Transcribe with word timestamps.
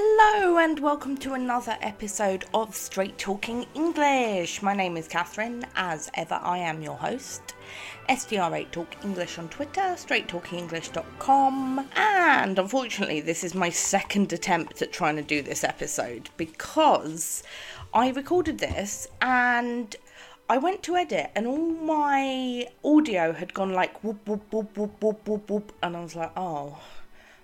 Hello 0.00 0.58
and 0.58 0.78
welcome 0.78 1.16
to 1.16 1.34
another 1.34 1.76
episode 1.80 2.44
of 2.54 2.76
Straight 2.76 3.18
Talking 3.18 3.66
English. 3.74 4.62
My 4.62 4.72
name 4.72 4.96
is 4.96 5.08
Catherine. 5.08 5.66
As 5.74 6.08
ever, 6.14 6.38
I 6.40 6.58
am 6.58 6.82
your 6.82 6.94
host. 6.94 7.56
STR8 8.08 8.70
Talk 8.70 8.94
English 9.02 9.40
on 9.40 9.48
Twitter, 9.48 9.80
straighttalkingenglish.com. 9.80 11.88
And 11.96 12.58
unfortunately, 12.60 13.20
this 13.20 13.42
is 13.42 13.56
my 13.56 13.70
second 13.70 14.32
attempt 14.32 14.80
at 14.82 14.92
trying 14.92 15.16
to 15.16 15.22
do 15.22 15.42
this 15.42 15.64
episode 15.64 16.30
because 16.36 17.42
I 17.92 18.10
recorded 18.10 18.60
this 18.60 19.08
and 19.20 19.96
I 20.48 20.58
went 20.58 20.84
to 20.84 20.94
edit 20.94 21.32
and 21.34 21.44
all 21.44 21.58
my 21.58 22.68
audio 22.84 23.32
had 23.32 23.52
gone 23.52 23.72
like 23.72 24.04
whoop 24.04 24.28
whoop 24.28 24.42
whoop 24.52 24.76
whoop 24.76 25.02
whoop 25.02 25.26
whoop 25.26 25.50
whoop 25.50 25.72
and 25.82 25.96
I 25.96 26.02
was 26.04 26.14
like, 26.14 26.30
oh 26.36 26.78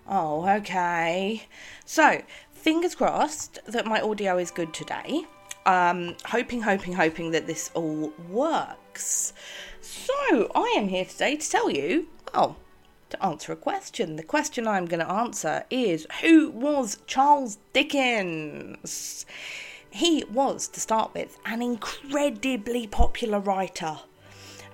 Oh, 0.07 0.47
okay. 0.57 1.47
So, 1.85 2.23
fingers 2.53 2.95
crossed 2.95 3.59
that 3.67 3.87
my 3.87 4.01
audio 4.01 4.37
is 4.37 4.51
good 4.51 4.75
today. 4.75 5.25
Um, 5.65 6.17
hoping, 6.27 6.61
hoping, 6.61 6.93
hoping 6.93 7.31
that 7.31 7.47
this 7.47 7.71
all 7.75 8.13
works. 8.29 9.33
So, 9.81 10.51
I 10.55 10.75
am 10.77 10.89
here 10.89 11.07
today 11.07 11.37
to 11.37 11.51
tell 11.51 11.71
you, 11.71 12.09
well, 12.35 12.57
to 13.11 13.25
answer 13.25 13.53
a 13.53 13.57
question. 13.57 14.17
The 14.17 14.23
question 14.23 14.67
I'm 14.67 14.87
going 14.87 15.01
to 15.01 15.11
answer 15.11 15.65
is 15.71 16.07
Who 16.21 16.51
was 16.51 16.99
Charles 17.07 17.59
Dickens? 17.73 19.25
He 19.91 20.25
was, 20.25 20.69
to 20.69 20.81
start 20.81 21.15
with, 21.15 21.39
an 21.47 21.63
incredibly 21.63 22.87
popular 22.87 23.39
writer 23.39 24.01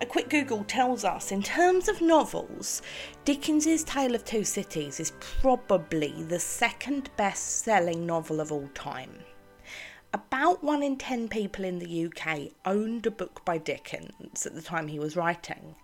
a 0.00 0.06
quick 0.06 0.30
Google 0.30 0.64
tells 0.64 1.04
us 1.04 1.30
in 1.30 1.42
terms 1.42 1.86
of 1.86 2.00
novels, 2.00 2.80
Dickens's 3.26 3.84
Tale 3.84 4.14
of 4.14 4.24
Two 4.24 4.44
Cities 4.44 4.98
is 4.98 5.12
probably 5.20 6.22
the 6.22 6.38
second 6.38 7.10
best 7.18 7.58
selling 7.58 8.06
novel 8.06 8.40
of 8.40 8.50
all 8.50 8.68
time. 8.72 9.12
About 10.14 10.64
one 10.64 10.82
in 10.82 10.96
ten 10.96 11.28
people 11.28 11.64
in 11.64 11.78
the 11.78 12.06
UK 12.06 12.52
owned 12.64 13.06
a 13.06 13.10
book 13.10 13.44
by 13.44 13.58
Dickens 13.58 14.46
at 14.46 14.54
the 14.54 14.62
time 14.62 14.88
he 14.88 14.98
was 14.98 15.16
writing, 15.16 15.76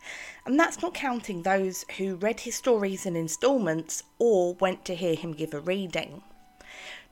and 0.47 0.59
that's 0.59 0.81
not 0.81 0.95
counting 0.95 1.43
those 1.43 1.85
who 1.99 2.17
read 2.17 2.41
his 2.41 2.55
stories 2.55 3.05
in 3.05 3.17
instalments 3.17 4.03
or 4.19 4.55
went 4.55 4.85
to 4.87 4.95
hear 4.95 5.15
him 5.15 5.33
give 5.33 5.53
a 5.53 5.61
reading. 5.61 6.23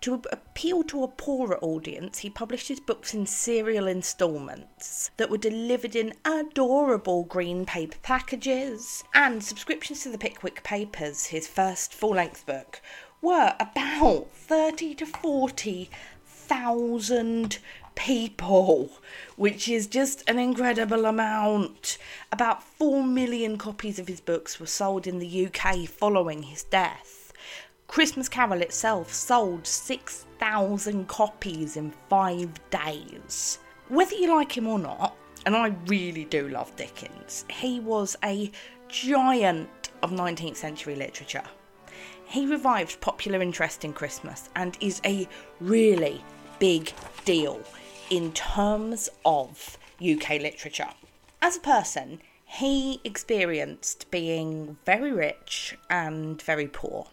To 0.04 0.20
appeal 0.30 0.82
to 0.82 1.02
a 1.02 1.08
poorer 1.08 1.58
audience, 1.62 2.18
he 2.18 2.28
published 2.28 2.68
his 2.68 2.78
books 2.78 3.14
in 3.14 3.24
serial 3.24 3.86
instalments 3.86 5.10
that 5.16 5.30
were 5.30 5.38
delivered 5.38 5.96
in 5.96 6.12
adorable 6.26 7.24
green 7.24 7.64
paper 7.64 7.96
packages, 8.02 9.02
and 9.14 9.42
subscriptions 9.42 10.02
to 10.02 10.10
the 10.10 10.18
Pickwick 10.18 10.62
Papers, 10.62 11.28
his 11.28 11.48
first 11.48 11.94
full 11.94 12.16
length 12.16 12.44
book, 12.44 12.82
were 13.22 13.56
about 13.58 14.30
30 14.30 14.94
to 14.96 15.06
40,000 15.06 17.58
people, 17.94 18.90
which 19.36 19.70
is 19.70 19.86
just 19.86 20.22
an 20.28 20.38
incredible 20.38 21.06
amount. 21.06 21.96
About 22.30 22.62
4 22.62 23.02
million 23.02 23.56
copies 23.56 23.98
of 23.98 24.08
his 24.08 24.20
books 24.20 24.60
were 24.60 24.66
sold 24.66 25.06
in 25.06 25.18
the 25.18 25.46
UK 25.46 25.88
following 25.88 26.42
his 26.42 26.62
death. 26.62 27.23
Christmas 27.94 28.28
Carol 28.28 28.60
itself 28.60 29.14
sold 29.14 29.64
6,000 29.64 31.06
copies 31.06 31.76
in 31.76 31.92
five 32.10 32.50
days. 32.68 33.60
Whether 33.86 34.16
you 34.16 34.34
like 34.34 34.56
him 34.56 34.66
or 34.66 34.80
not, 34.80 35.16
and 35.46 35.54
I 35.54 35.76
really 35.86 36.24
do 36.24 36.48
love 36.48 36.74
Dickens, 36.74 37.44
he 37.48 37.78
was 37.78 38.16
a 38.24 38.50
giant 38.88 39.90
of 40.02 40.10
19th 40.10 40.56
century 40.56 40.96
literature. 40.96 41.44
He 42.24 42.46
revived 42.46 43.00
popular 43.00 43.40
interest 43.40 43.84
in 43.84 43.92
Christmas 43.92 44.50
and 44.56 44.76
is 44.80 45.00
a 45.04 45.28
really 45.60 46.20
big 46.58 46.92
deal 47.24 47.62
in 48.10 48.32
terms 48.32 49.08
of 49.24 49.78
UK 50.00 50.40
literature. 50.40 50.90
As 51.40 51.58
a 51.58 51.60
person, 51.60 52.20
he 52.44 53.00
experienced 53.04 54.10
being 54.10 54.78
very 54.84 55.12
rich 55.12 55.78
and 55.88 56.42
very 56.42 56.66
poor. 56.66 57.06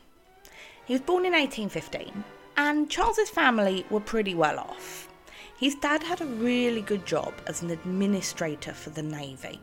He 0.91 0.95
was 0.95 1.05
born 1.05 1.25
in 1.25 1.31
1815, 1.31 2.21
and 2.57 2.89
Charles's 2.89 3.29
family 3.29 3.85
were 3.89 4.01
pretty 4.01 4.35
well 4.35 4.59
off. 4.59 5.07
His 5.57 5.75
dad 5.75 6.03
had 6.03 6.19
a 6.19 6.25
really 6.25 6.81
good 6.81 7.05
job 7.05 7.33
as 7.47 7.61
an 7.61 7.69
administrator 7.69 8.73
for 8.73 8.89
the 8.89 9.01
Navy. 9.01 9.61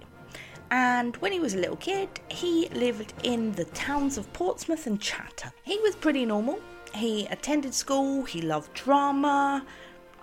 And 0.70 1.16
when 1.16 1.32
he 1.32 1.38
was 1.38 1.52
a 1.52 1.58
little 1.58 1.76
kid, 1.76 2.08
he 2.30 2.70
lived 2.70 3.12
in 3.24 3.52
the 3.52 3.66
towns 3.66 4.16
of 4.16 4.32
Portsmouth 4.32 4.86
and 4.86 4.98
Chatham. 5.02 5.52
He 5.64 5.78
was 5.80 5.94
pretty 5.94 6.24
normal. 6.24 6.60
He 6.94 7.26
attended 7.26 7.74
school, 7.74 8.24
he 8.24 8.40
loved 8.40 8.72
drama. 8.72 9.66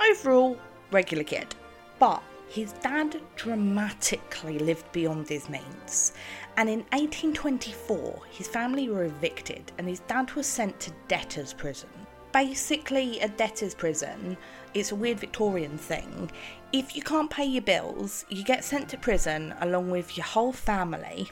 Overall, 0.09 0.57
regular 0.89 1.23
kid. 1.23 1.53
But 1.99 2.23
his 2.47 2.73
dad 2.73 3.21
dramatically 3.35 4.57
lived 4.57 4.91
beyond 4.91 5.29
his 5.29 5.49
means, 5.49 6.13
and 6.57 6.69
in 6.69 6.79
1824 6.91 8.21
his 8.31 8.47
family 8.47 8.89
were 8.89 9.05
evicted 9.05 9.71
and 9.77 9.87
his 9.87 9.99
dad 10.01 10.31
was 10.33 10.47
sent 10.47 10.79
to 10.79 10.91
debtor's 11.07 11.53
prison. 11.53 11.89
Basically, 12.31 13.19
a 13.21 13.29
debtor's 13.29 13.73
prison, 13.73 14.35
it's 14.73 14.91
a 14.91 14.95
weird 14.95 15.19
Victorian 15.19 15.77
thing. 15.77 16.29
If 16.73 16.95
you 16.95 17.01
can't 17.01 17.29
pay 17.29 17.45
your 17.45 17.61
bills, 17.61 18.25
you 18.27 18.43
get 18.43 18.65
sent 18.65 18.89
to 18.89 18.97
prison 18.97 19.53
along 19.61 19.89
with 19.89 20.17
your 20.17 20.25
whole 20.25 20.51
family, 20.51 21.29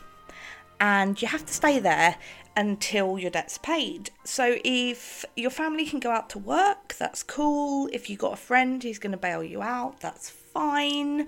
and 0.79 1.21
you 1.21 1.27
have 1.27 1.45
to 1.45 1.53
stay 1.53 1.79
there 1.79 2.15
until 2.55 3.17
your 3.17 3.31
debt's 3.31 3.57
paid. 3.57 4.11
So 4.23 4.57
if 4.63 5.25
your 5.35 5.49
family 5.49 5.85
can 5.85 5.99
go 5.99 6.11
out 6.11 6.29
to 6.31 6.39
work, 6.39 6.95
that's 6.95 7.23
cool. 7.23 7.89
If 7.91 8.09
you've 8.09 8.19
got 8.19 8.33
a 8.33 8.37
friend 8.37 8.81
who's 8.81 8.99
going 8.99 9.11
to 9.11 9.17
bail 9.17 9.43
you 9.43 9.61
out, 9.61 9.99
that's 9.99 10.29
fine. 10.29 11.27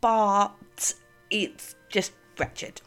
But 0.00 0.94
it's 1.30 1.74
just 1.88 2.12
wretched. 2.38 2.80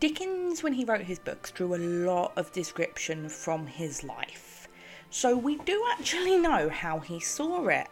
Dickens, 0.00 0.62
when 0.62 0.74
he 0.74 0.84
wrote 0.84 1.02
his 1.02 1.18
books, 1.18 1.50
drew 1.50 1.74
a 1.74 1.76
lot 1.76 2.32
of 2.36 2.52
description 2.52 3.28
from 3.28 3.66
his 3.66 4.04
life. 4.04 4.68
So 5.10 5.36
we 5.36 5.56
do 5.58 5.82
actually 5.92 6.36
know 6.36 6.68
how 6.68 6.98
he 6.98 7.20
saw 7.20 7.66
it. 7.68 7.88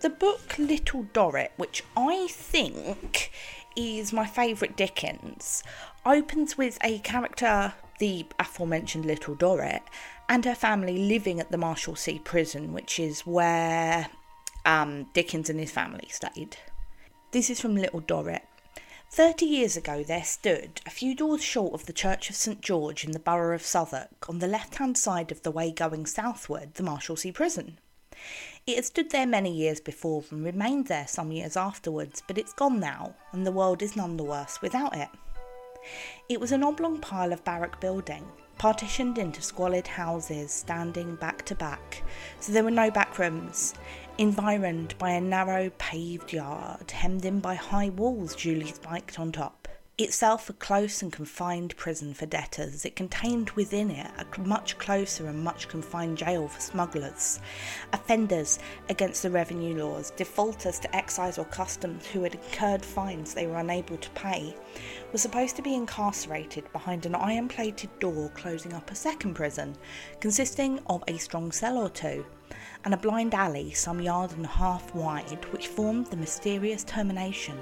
The 0.00 0.10
book 0.10 0.58
Little 0.58 1.04
Dorrit, 1.12 1.52
which 1.56 1.84
I 1.96 2.26
think 2.28 3.30
is 3.76 4.12
my 4.12 4.26
favourite 4.26 4.76
Dickens, 4.76 5.62
opens 6.04 6.58
with 6.58 6.78
a 6.82 6.98
character, 7.00 7.74
the 8.00 8.26
aforementioned 8.38 9.04
Little 9.04 9.36
Dorrit, 9.36 9.82
and 10.28 10.44
her 10.44 10.54
family 10.54 10.98
living 10.98 11.38
at 11.38 11.52
the 11.52 11.58
Marshalsea 11.58 12.24
prison, 12.24 12.72
which 12.72 12.98
is 12.98 13.20
where 13.20 14.08
um, 14.64 15.04
Dickens 15.12 15.50
and 15.50 15.60
his 15.60 15.70
family 15.70 16.08
stayed. 16.10 16.56
This 17.30 17.50
is 17.50 17.60
from 17.60 17.76
Little 17.76 18.00
Dorrit. 18.00 18.42
Thirty 19.12 19.44
years 19.44 19.76
ago, 19.76 20.04
there 20.04 20.22
stood, 20.22 20.80
a 20.86 20.90
few 20.90 21.16
doors 21.16 21.42
short 21.42 21.74
of 21.74 21.86
the 21.86 21.92
Church 21.92 22.30
of 22.30 22.36
St 22.36 22.60
George 22.60 23.04
in 23.04 23.10
the 23.10 23.18
borough 23.18 23.56
of 23.56 23.62
Southwark, 23.66 24.28
on 24.28 24.38
the 24.38 24.46
left 24.46 24.76
hand 24.76 24.96
side 24.96 25.32
of 25.32 25.42
the 25.42 25.50
way 25.50 25.72
going 25.72 26.06
southward, 26.06 26.74
the 26.74 26.84
Marshalsea 26.84 27.34
prison. 27.34 27.78
It 28.68 28.76
had 28.76 28.84
stood 28.84 29.10
there 29.10 29.26
many 29.26 29.52
years 29.52 29.80
before 29.80 30.22
and 30.30 30.44
remained 30.44 30.86
there 30.86 31.08
some 31.08 31.32
years 31.32 31.56
afterwards, 31.56 32.22
but 32.24 32.38
it's 32.38 32.52
gone 32.52 32.78
now, 32.78 33.16
and 33.32 33.44
the 33.44 33.50
world 33.50 33.82
is 33.82 33.96
none 33.96 34.16
the 34.16 34.22
worse 34.22 34.62
without 34.62 34.96
it. 34.96 35.08
It 36.28 36.38
was 36.38 36.52
an 36.52 36.62
oblong 36.62 37.00
pile 37.00 37.32
of 37.32 37.42
barrack 37.42 37.80
building, 37.80 38.24
partitioned 38.60 39.16
into 39.16 39.40
squalid 39.40 39.86
houses 39.86 40.52
standing 40.52 41.14
back 41.14 41.42
to 41.46 41.54
back, 41.54 42.02
so 42.40 42.52
there 42.52 42.62
were 42.62 42.70
no 42.70 42.90
back 42.90 43.18
rooms 43.18 43.72
environed 44.18 44.94
by 44.98 45.12
a 45.12 45.20
narrow 45.20 45.70
paved 45.78 46.30
yard 46.30 46.90
hemmed 46.90 47.24
in 47.24 47.40
by 47.40 47.54
high 47.54 47.88
walls 47.88 48.36
duly 48.36 48.70
spiked 48.70 49.18
on 49.18 49.32
top. 49.32 49.59
Itself 50.00 50.48
a 50.48 50.54
close 50.54 51.02
and 51.02 51.12
confined 51.12 51.76
prison 51.76 52.14
for 52.14 52.24
debtors, 52.24 52.86
it 52.86 52.96
contained 52.96 53.50
within 53.50 53.90
it 53.90 54.10
a 54.16 54.40
much 54.40 54.78
closer 54.78 55.26
and 55.26 55.44
much 55.44 55.68
confined 55.68 56.16
jail 56.16 56.48
for 56.48 56.58
smugglers, 56.58 57.38
offenders 57.92 58.58
against 58.88 59.22
the 59.22 59.30
revenue 59.30 59.76
laws, 59.76 60.10
defaulters 60.12 60.78
to 60.78 60.96
excise 60.96 61.36
or 61.36 61.44
customs 61.44 62.06
who 62.06 62.22
had 62.22 62.36
incurred 62.36 62.82
fines 62.82 63.34
they 63.34 63.46
were 63.46 63.58
unable 63.58 63.98
to 63.98 64.08
pay, 64.12 64.56
were 65.12 65.18
supposed 65.18 65.54
to 65.56 65.62
be 65.62 65.74
incarcerated 65.74 66.72
behind 66.72 67.04
an 67.04 67.14
iron 67.14 67.46
plated 67.46 67.90
door 67.98 68.30
closing 68.30 68.72
up 68.72 68.90
a 68.90 68.94
second 68.94 69.34
prison, 69.34 69.76
consisting 70.18 70.80
of 70.86 71.04
a 71.08 71.18
strong 71.18 71.52
cell 71.52 71.76
or 71.76 71.90
two 71.90 72.24
and 72.84 72.94
a 72.94 72.96
blind 72.96 73.34
alley 73.34 73.72
some 73.72 74.00
yard 74.00 74.32
and 74.32 74.44
a 74.44 74.48
half 74.48 74.94
wide, 74.94 75.44
which 75.52 75.68
formed 75.68 76.06
the 76.06 76.16
mysterious 76.16 76.84
termination 76.84 77.58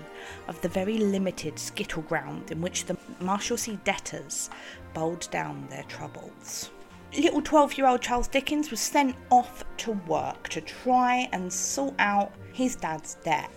of 0.46 0.60
the 0.60 0.68
very 0.68 0.98
limited 0.98 1.58
skittle 1.58 2.02
ground 2.02 2.50
in 2.50 2.60
which 2.60 2.84
the 2.84 2.96
Marshalsea 3.20 3.82
debtors 3.84 4.50
bowled 4.94 5.28
down 5.30 5.66
their 5.68 5.84
troubles. 5.84 6.70
Little 7.16 7.42
12 7.42 7.78
year 7.78 7.86
old 7.86 8.02
Charles 8.02 8.28
Dickens 8.28 8.70
was 8.70 8.80
sent 8.80 9.16
off 9.30 9.64
to 9.78 9.92
work 10.06 10.48
to 10.50 10.60
try 10.60 11.28
and 11.32 11.52
sort 11.52 11.94
out 11.98 12.32
his 12.52 12.76
dad's 12.76 13.16
debt. 13.24 13.50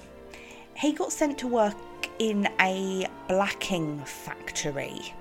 He 0.76 0.94
got 0.94 1.12
sent 1.12 1.38
to 1.40 1.48
work 1.48 1.76
in 2.20 2.48
a 2.60 3.08
blacking 3.28 4.00
factory 4.06 5.14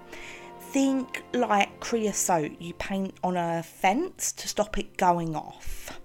think 0.71 1.25
like 1.33 1.81
creosote 1.81 2.53
you 2.61 2.73
paint 2.75 3.13
on 3.25 3.37
a 3.37 3.61
fence 3.61 4.31
to 4.31 4.47
stop 4.47 4.79
it 4.79 4.97
going 4.97 5.35
off. 5.35 6.00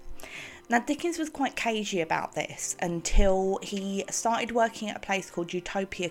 Now, 0.68 0.80
Dickens 0.80 1.16
was 1.18 1.30
quite 1.30 1.54
cagey 1.54 2.00
about 2.00 2.34
this 2.34 2.76
until 2.80 3.60
he 3.62 4.04
started 4.10 4.50
working 4.50 4.90
at 4.90 4.96
a 4.96 5.00
place 5.00 5.30
called 5.30 5.52
Utopia, 5.52 6.10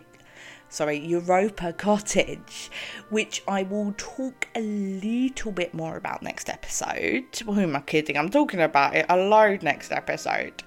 sorry, 0.69 0.97
Europa 0.97 1.73
Cottage, 1.73 2.71
which 3.09 3.43
I 3.49 3.63
will 3.63 3.93
talk 3.97 4.47
a 4.55 4.61
little 4.61 5.51
bit 5.51 5.73
more 5.73 5.97
about 5.97 6.23
next 6.23 6.49
episode. 6.49 7.25
Who 7.45 7.59
am 7.59 7.75
I 7.75 7.81
kidding? 7.81 8.17
I'm 8.17 8.29
talking 8.29 8.61
about 8.61 8.95
it 8.95 9.05
a 9.09 9.17
load 9.17 9.61
next 9.61 9.91
episode. 9.91 10.63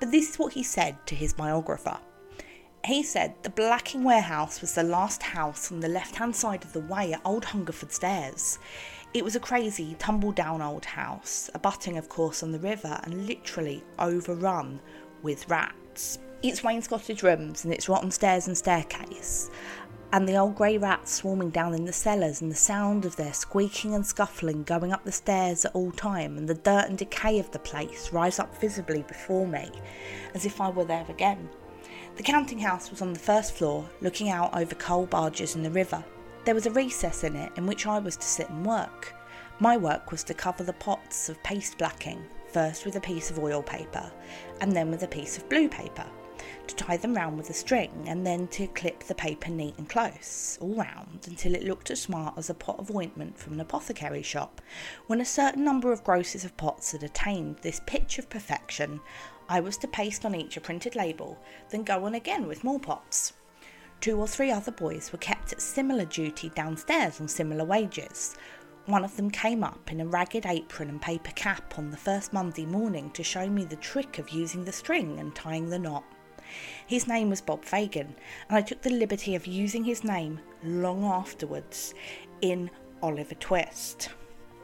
But 0.00 0.10
this 0.10 0.30
is 0.30 0.38
what 0.38 0.54
he 0.54 0.64
said 0.64 0.96
to 1.06 1.14
his 1.14 1.32
biographer. 1.32 1.98
He 2.84 3.04
said 3.04 3.36
the 3.44 3.50
Blacking 3.50 4.02
Warehouse 4.02 4.60
was 4.60 4.74
the 4.74 4.82
last 4.82 5.22
house 5.22 5.70
on 5.70 5.78
the 5.78 5.88
left 5.88 6.16
hand 6.16 6.34
side 6.34 6.64
of 6.64 6.72
the 6.72 6.80
way 6.80 7.12
at 7.12 7.20
Old 7.24 7.44
Hungerford 7.44 7.92
Stairs. 7.92 8.58
It 9.14 9.24
was 9.24 9.36
a 9.36 9.40
crazy, 9.40 9.94
tumble 9.98 10.32
down 10.32 10.62
old 10.62 10.86
house, 10.86 11.50
abutting, 11.52 11.98
of 11.98 12.08
course, 12.08 12.42
on 12.42 12.50
the 12.50 12.58
river 12.58 12.98
and 13.04 13.26
literally 13.26 13.84
overrun 13.98 14.80
with 15.22 15.50
rats. 15.50 16.18
Its 16.42 16.64
wainscoted 16.64 17.22
rooms 17.22 17.62
and 17.62 17.74
its 17.74 17.90
rotten 17.90 18.10
stairs 18.10 18.46
and 18.46 18.56
staircase, 18.56 19.50
and 20.14 20.26
the 20.26 20.36
old 20.38 20.54
grey 20.54 20.78
rats 20.78 21.12
swarming 21.12 21.50
down 21.50 21.74
in 21.74 21.84
the 21.84 21.92
cellars, 21.92 22.40
and 22.40 22.50
the 22.50 22.56
sound 22.56 23.04
of 23.04 23.16
their 23.16 23.34
squeaking 23.34 23.94
and 23.94 24.06
scuffling 24.06 24.62
going 24.62 24.94
up 24.94 25.04
the 25.04 25.12
stairs 25.12 25.66
at 25.66 25.74
all 25.74 25.92
time, 25.92 26.38
and 26.38 26.48
the 26.48 26.54
dirt 26.54 26.88
and 26.88 26.96
decay 26.96 27.38
of 27.38 27.50
the 27.50 27.58
place 27.58 28.14
rise 28.14 28.38
up 28.38 28.58
visibly 28.62 29.02
before 29.02 29.46
me, 29.46 29.70
as 30.34 30.46
if 30.46 30.58
I 30.58 30.70
were 30.70 30.86
there 30.86 31.06
again. 31.10 31.50
The 32.16 32.22
counting 32.22 32.60
house 32.60 32.90
was 32.90 33.02
on 33.02 33.12
the 33.12 33.18
first 33.18 33.52
floor, 33.52 33.90
looking 34.00 34.30
out 34.30 34.56
over 34.56 34.74
coal 34.74 35.04
barges 35.04 35.54
and 35.54 35.64
the 35.64 35.70
river. 35.70 36.02
There 36.44 36.54
was 36.56 36.66
a 36.66 36.72
recess 36.72 37.22
in 37.22 37.36
it 37.36 37.52
in 37.56 37.66
which 37.66 37.86
I 37.86 38.00
was 38.00 38.16
to 38.16 38.26
sit 38.26 38.50
and 38.50 38.66
work. 38.66 39.14
My 39.60 39.76
work 39.76 40.10
was 40.10 40.24
to 40.24 40.34
cover 40.34 40.64
the 40.64 40.72
pots 40.72 41.28
of 41.28 41.40
paste 41.44 41.78
blacking, 41.78 42.24
first 42.48 42.84
with 42.84 42.96
a 42.96 43.00
piece 43.00 43.30
of 43.30 43.38
oil 43.38 43.62
paper, 43.62 44.10
and 44.60 44.72
then 44.72 44.90
with 44.90 45.04
a 45.04 45.08
piece 45.08 45.38
of 45.38 45.48
blue 45.48 45.68
paper, 45.68 46.04
to 46.66 46.74
tie 46.74 46.96
them 46.96 47.14
round 47.14 47.36
with 47.36 47.48
a 47.50 47.52
string, 47.52 47.92
and 48.08 48.26
then 48.26 48.48
to 48.48 48.66
clip 48.66 49.04
the 49.04 49.14
paper 49.14 49.50
neat 49.50 49.78
and 49.78 49.88
close, 49.88 50.58
all 50.60 50.74
round, 50.74 51.20
until 51.28 51.54
it 51.54 51.62
looked 51.62 51.92
as 51.92 52.02
smart 52.02 52.34
as 52.36 52.50
a 52.50 52.54
pot 52.54 52.80
of 52.80 52.90
ointment 52.90 53.38
from 53.38 53.52
an 53.52 53.60
apothecary 53.60 54.22
shop. 54.22 54.60
When 55.06 55.20
a 55.20 55.24
certain 55.24 55.62
number 55.62 55.92
of 55.92 56.02
grosses 56.02 56.44
of 56.44 56.56
pots 56.56 56.90
had 56.90 57.04
attained 57.04 57.58
this 57.58 57.80
pitch 57.86 58.18
of 58.18 58.28
perfection, 58.28 59.00
I 59.48 59.60
was 59.60 59.76
to 59.76 59.86
paste 59.86 60.24
on 60.24 60.34
each 60.34 60.56
a 60.56 60.60
printed 60.60 60.96
label, 60.96 61.38
then 61.70 61.84
go 61.84 62.04
on 62.04 62.16
again 62.16 62.48
with 62.48 62.64
more 62.64 62.80
pots. 62.80 63.32
Two 64.02 64.18
or 64.18 64.26
three 64.26 64.50
other 64.50 64.72
boys 64.72 65.12
were 65.12 65.18
kept 65.18 65.52
at 65.52 65.62
similar 65.62 66.04
duty 66.04 66.48
downstairs 66.56 67.20
on 67.20 67.28
similar 67.28 67.64
wages. 67.64 68.34
One 68.86 69.04
of 69.04 69.16
them 69.16 69.30
came 69.30 69.62
up 69.62 69.92
in 69.92 70.00
a 70.00 70.06
ragged 70.06 70.44
apron 70.44 70.88
and 70.88 71.00
paper 71.00 71.30
cap 71.36 71.78
on 71.78 71.92
the 71.92 71.96
first 71.96 72.32
Monday 72.32 72.66
morning 72.66 73.12
to 73.12 73.22
show 73.22 73.48
me 73.48 73.64
the 73.64 73.76
trick 73.76 74.18
of 74.18 74.30
using 74.30 74.64
the 74.64 74.72
string 74.72 75.20
and 75.20 75.32
tying 75.36 75.70
the 75.70 75.78
knot. 75.78 76.02
His 76.88 77.06
name 77.06 77.30
was 77.30 77.40
Bob 77.40 77.64
Fagin, 77.64 78.12
and 78.48 78.58
I 78.58 78.62
took 78.62 78.82
the 78.82 78.90
liberty 78.90 79.36
of 79.36 79.46
using 79.46 79.84
his 79.84 80.02
name 80.02 80.40
long 80.64 81.04
afterwards 81.04 81.94
in 82.40 82.72
Oliver 83.04 83.36
Twist. 83.36 84.08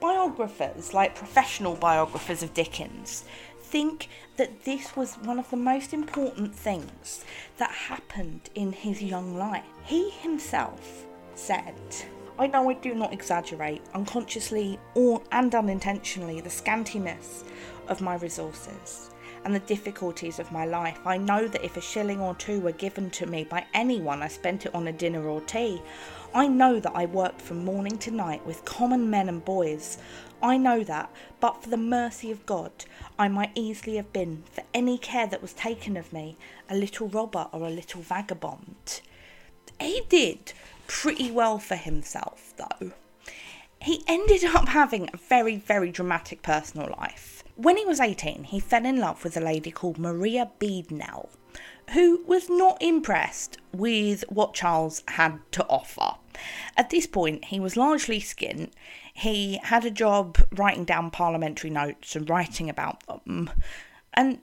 Biographers, 0.01 0.95
like 0.95 1.15
professional 1.15 1.77
biographers 1.77 2.43
of 2.43 2.55
Dickens, 2.55 3.25
think 3.71 4.09
that 4.39 4.65
this 4.65 4.97
was 4.97 5.17
one 5.17 5.39
of 5.39 5.51
the 5.51 5.57
most 5.57 5.93
important 5.93 6.55
things 6.55 7.25
that 7.59 7.71
happened 7.71 8.49
in 8.55 8.73
his 8.73 9.03
young 9.03 9.37
life. 9.37 9.65
He 9.85 10.11
himself 10.11 11.07
said, 11.35 11.75
I 12.39 12.47
know 12.47 12.71
I 12.71 12.75
do 12.75 12.95
not 12.95 13.13
exaggerate, 13.13 13.83
unconsciously 13.95 14.79
or 14.95 15.23
and 15.33 15.55
unintentionally, 15.55 16.41
the 16.41 16.49
scantiness 16.49 17.45
of 17.89 18.01
my 18.01 18.15
resources 18.17 19.11
and 19.45 19.55
the 19.55 19.61
difficulties 19.61 20.39
of 20.39 20.51
my 20.51 20.65
life. 20.65 20.99
I 21.07 21.19
know 21.19 21.47
that 21.47 21.65
if 21.65 21.77
a 21.77 21.81
shilling 21.81 22.21
or 22.21 22.35
two 22.37 22.61
were 22.61 22.73
given 22.73 23.11
to 23.11 23.27
me 23.27 23.45
by 23.45 23.67
anyone, 23.75 24.23
I 24.23 24.29
spent 24.29 24.67
it 24.67 24.75
on 24.75 24.89
a 24.89 24.93
dinner 24.93 25.29
or 25.29 25.41
tea. 25.43 25.83
I 26.35 26.47
know 26.47 26.79
that 26.79 26.93
I 26.95 27.07
worked 27.07 27.41
from 27.41 27.65
morning 27.65 27.99
to 27.99 28.11
night 28.11 28.45
with 28.47 28.65
common 28.65 29.09
men 29.11 29.29
and 29.29 29.45
boys. 29.45 29.99
I 30.43 30.57
know 30.57 30.85
that, 30.85 31.11
but 31.41 31.63
for 31.63 31.71
the 31.71 31.77
mercy 31.77 32.31
of 32.31 32.47
God, 32.47 32.71
I 33.19 33.29
might 33.29 33.51
easily 33.55 33.97
have 33.97 34.13
been, 34.13 34.45
for 34.53 34.63
any 34.75 34.99
care 34.99 35.27
that 35.27 35.43
was 35.43 35.53
taken 35.53 35.97
of 35.97 36.13
me, 36.13 36.37
a 36.69 36.77
little 36.77 37.09
robber 37.09 37.49
or 37.53 37.67
a 37.67 37.71
little 37.71 38.03
vagabond. 38.03 39.01
He 39.81 40.03
did 40.09 40.53
pretty 40.87 41.31
well 41.31 41.59
for 41.59 41.77
himself, 41.77 42.55
though. 42.57 42.93
He 43.81 44.05
ended 44.07 44.45
up 44.45 44.69
having 44.69 45.09
a 45.13 45.17
very, 45.17 45.57
very 45.57 45.91
dramatic 45.91 46.43
personal 46.43 46.95
life. 46.99 47.43
When 47.59 47.77
he 47.77 47.85
was 47.85 47.99
18, 47.99 48.45
he 48.45 48.61
fell 48.61 48.87
in 48.87 49.01
love 49.01 49.25
with 49.25 49.37
a 49.37 49.41
lady 49.41 49.73
called 49.73 49.99
Maria 49.99 50.49
Beadnell, 50.61 51.29
who 51.91 52.23
was 52.25 52.49
not 52.49 52.81
impressed 52.81 53.59
with 53.73 54.23
what 54.29 54.55
Charles 54.55 55.03
had 55.09 55.41
to 55.53 55.67
offer. 55.67 56.19
At 56.77 56.91
this 56.91 57.09
point, 57.09 57.47
he 57.47 57.59
was 57.59 57.77
largely 57.77 58.21
skint. 58.21 58.71
He 59.13 59.59
had 59.65 59.85
a 59.85 59.91
job 59.91 60.39
writing 60.53 60.85
down 60.85 61.11
parliamentary 61.11 61.71
notes 61.71 62.15
and 62.15 62.31
writing 62.31 62.71
about 62.71 63.05
them. 63.09 63.51
And 64.15 64.39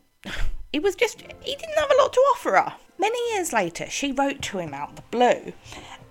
it 0.73 0.83
was 0.83 0.95
just, 0.95 1.21
he 1.39 1.55
didn't 1.55 1.77
have 1.77 1.91
a 1.91 2.01
lot 2.01 2.11
to 2.11 2.19
offer 2.33 2.57
her. 2.57 2.73
Many 2.99 3.33
years 3.33 3.53
later, 3.53 3.89
she 3.89 4.11
wrote 4.11 4.41
to 4.41 4.57
him 4.57 4.73
out 4.73 4.97
the 4.97 5.03
blue 5.03 5.53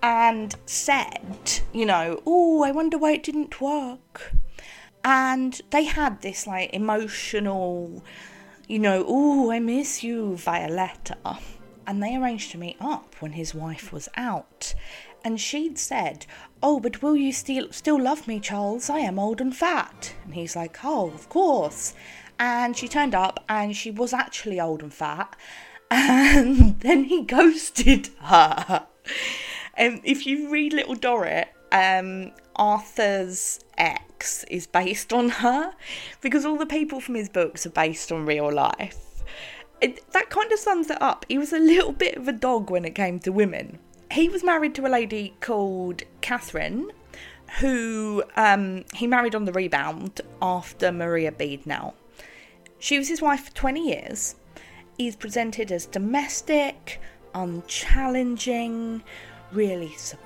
and 0.01 0.55
said, 0.65 1.59
you 1.71 1.85
know, 1.85 2.23
oh, 2.25 2.63
I 2.63 2.71
wonder 2.71 2.97
why 2.97 3.11
it 3.11 3.21
didn't 3.21 3.61
work. 3.61 4.33
And 5.05 5.61
they 5.69 5.83
had 5.83 6.21
this 6.21 6.47
like 6.47 6.73
emotional, 6.73 8.03
you 8.67 8.79
know, 8.79 9.05
oh, 9.07 9.51
I 9.51 9.59
miss 9.59 10.03
you 10.03 10.35
Violetta. 10.35 11.37
And 11.85 12.01
they 12.01 12.15
arranged 12.15 12.51
to 12.51 12.57
meet 12.57 12.77
up 12.81 13.15
when 13.19 13.33
his 13.33 13.53
wife 13.53 13.93
was 13.93 14.09
out 14.17 14.73
and 15.25 15.41
she'd 15.41 15.79
said, 15.79 16.27
Oh, 16.61 16.79
but 16.79 17.01
will 17.01 17.15
you 17.15 17.31
still, 17.33 17.71
still 17.71 18.01
love 18.01 18.27
me, 18.27 18.39
Charles? 18.39 18.89
I 18.89 18.99
am 18.99 19.17
old 19.17 19.41
and 19.41 19.55
fat. 19.55 20.13
And 20.23 20.35
he's 20.35 20.55
like, 20.55 20.77
Oh, 20.83 21.11
of 21.11 21.29
course. 21.29 21.95
And 22.39 22.77
she 22.77 22.87
turned 22.87 23.15
up 23.15 23.43
and 23.49 23.75
she 23.75 23.89
was 23.89 24.13
actually 24.13 24.59
old 24.59 24.83
and 24.83 24.93
fat. 24.93 25.35
And 25.89 26.79
then 26.81 27.05
he 27.05 27.21
ghosted 27.25 28.09
her. 28.21 28.85
And 29.75 29.99
if 30.03 30.25
you 30.27 30.49
read 30.49 30.73
Little 30.73 30.95
Dorrit, 30.95 31.47
um, 31.75 32.31
Arthur's 32.55 33.59
ex 33.77 34.43
is 34.45 34.65
based 34.65 35.11
on 35.11 35.29
her 35.29 35.73
because 36.21 36.45
all 36.45 36.57
the 36.57 36.65
people 36.65 36.99
from 37.01 37.15
his 37.15 37.29
books 37.29 37.65
are 37.65 37.71
based 37.71 38.11
on 38.11 38.25
real 38.25 38.51
life. 38.51 39.23
It, 39.81 40.09
that 40.13 40.29
kind 40.29 40.51
of 40.51 40.59
sums 40.59 40.89
it 40.89 41.01
up. 41.01 41.25
He 41.27 41.37
was 41.37 41.51
a 41.51 41.59
little 41.59 41.91
bit 41.91 42.15
of 42.15 42.27
a 42.27 42.31
dog 42.31 42.69
when 42.69 42.85
it 42.85 42.95
came 42.95 43.19
to 43.19 43.31
women 43.31 43.79
he 44.11 44.29
was 44.29 44.43
married 44.43 44.73
to 44.75 44.85
a 44.85 44.89
lady 44.89 45.35
called 45.41 46.03
Catherine, 46.21 46.91
who 47.59 48.23
um, 48.35 48.85
he 48.93 49.07
married 49.07 49.35
on 49.35 49.45
the 49.45 49.51
rebound 49.51 50.21
after 50.41 50.91
Maria 50.91 51.31
Beadnell. 51.31 51.93
She 52.79 52.97
was 52.97 53.07
his 53.07 53.21
wife 53.21 53.45
for 53.45 53.53
20 53.53 53.89
years. 53.89 54.35
He's 54.97 55.15
presented 55.15 55.71
as 55.71 55.85
domestic, 55.85 57.01
unchallenging, 57.33 59.03
really 59.51 59.93
supportive, 59.95 60.24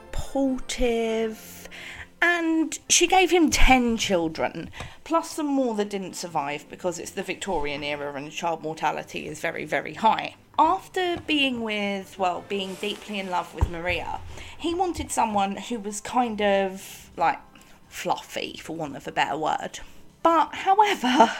and 2.22 2.78
she 2.90 3.08
gave 3.08 3.32
him 3.32 3.50
10 3.50 3.98
children, 3.98 4.70
plus 5.04 5.32
some 5.32 5.48
more 5.48 5.76
that 5.76 5.90
didn't 5.90 6.16
survive 6.16 6.66
because 6.70 7.00
it's 7.00 7.12
the 7.12 7.24
Victorian 7.24 7.84
era 7.84 8.14
and 8.14 8.32
child 8.32 8.62
mortality 8.62 9.28
is 9.28 9.40
very, 9.40 9.66
very 9.66 9.94
high. 9.94 10.36
After 10.58 11.18
being 11.26 11.62
with, 11.62 12.20
well, 12.20 12.44
being 12.50 12.76
deeply 12.76 13.20
in 13.20 13.30
love 13.30 13.56
with 13.56 13.70
Maria, 13.70 14.20
he 14.58 14.74
wanted 14.74 15.12
someone 15.12 15.56
who 15.56 15.80
was 15.80 16.02
kind 16.02 16.42
of 16.42 17.10
like 17.16 17.40
fluffy, 17.88 18.60
for 18.62 18.76
want 18.76 18.98
of 18.98 19.08
a 19.08 19.12
better 19.12 19.38
word. 19.38 19.80
But, 20.22 20.54
however, 20.54 21.32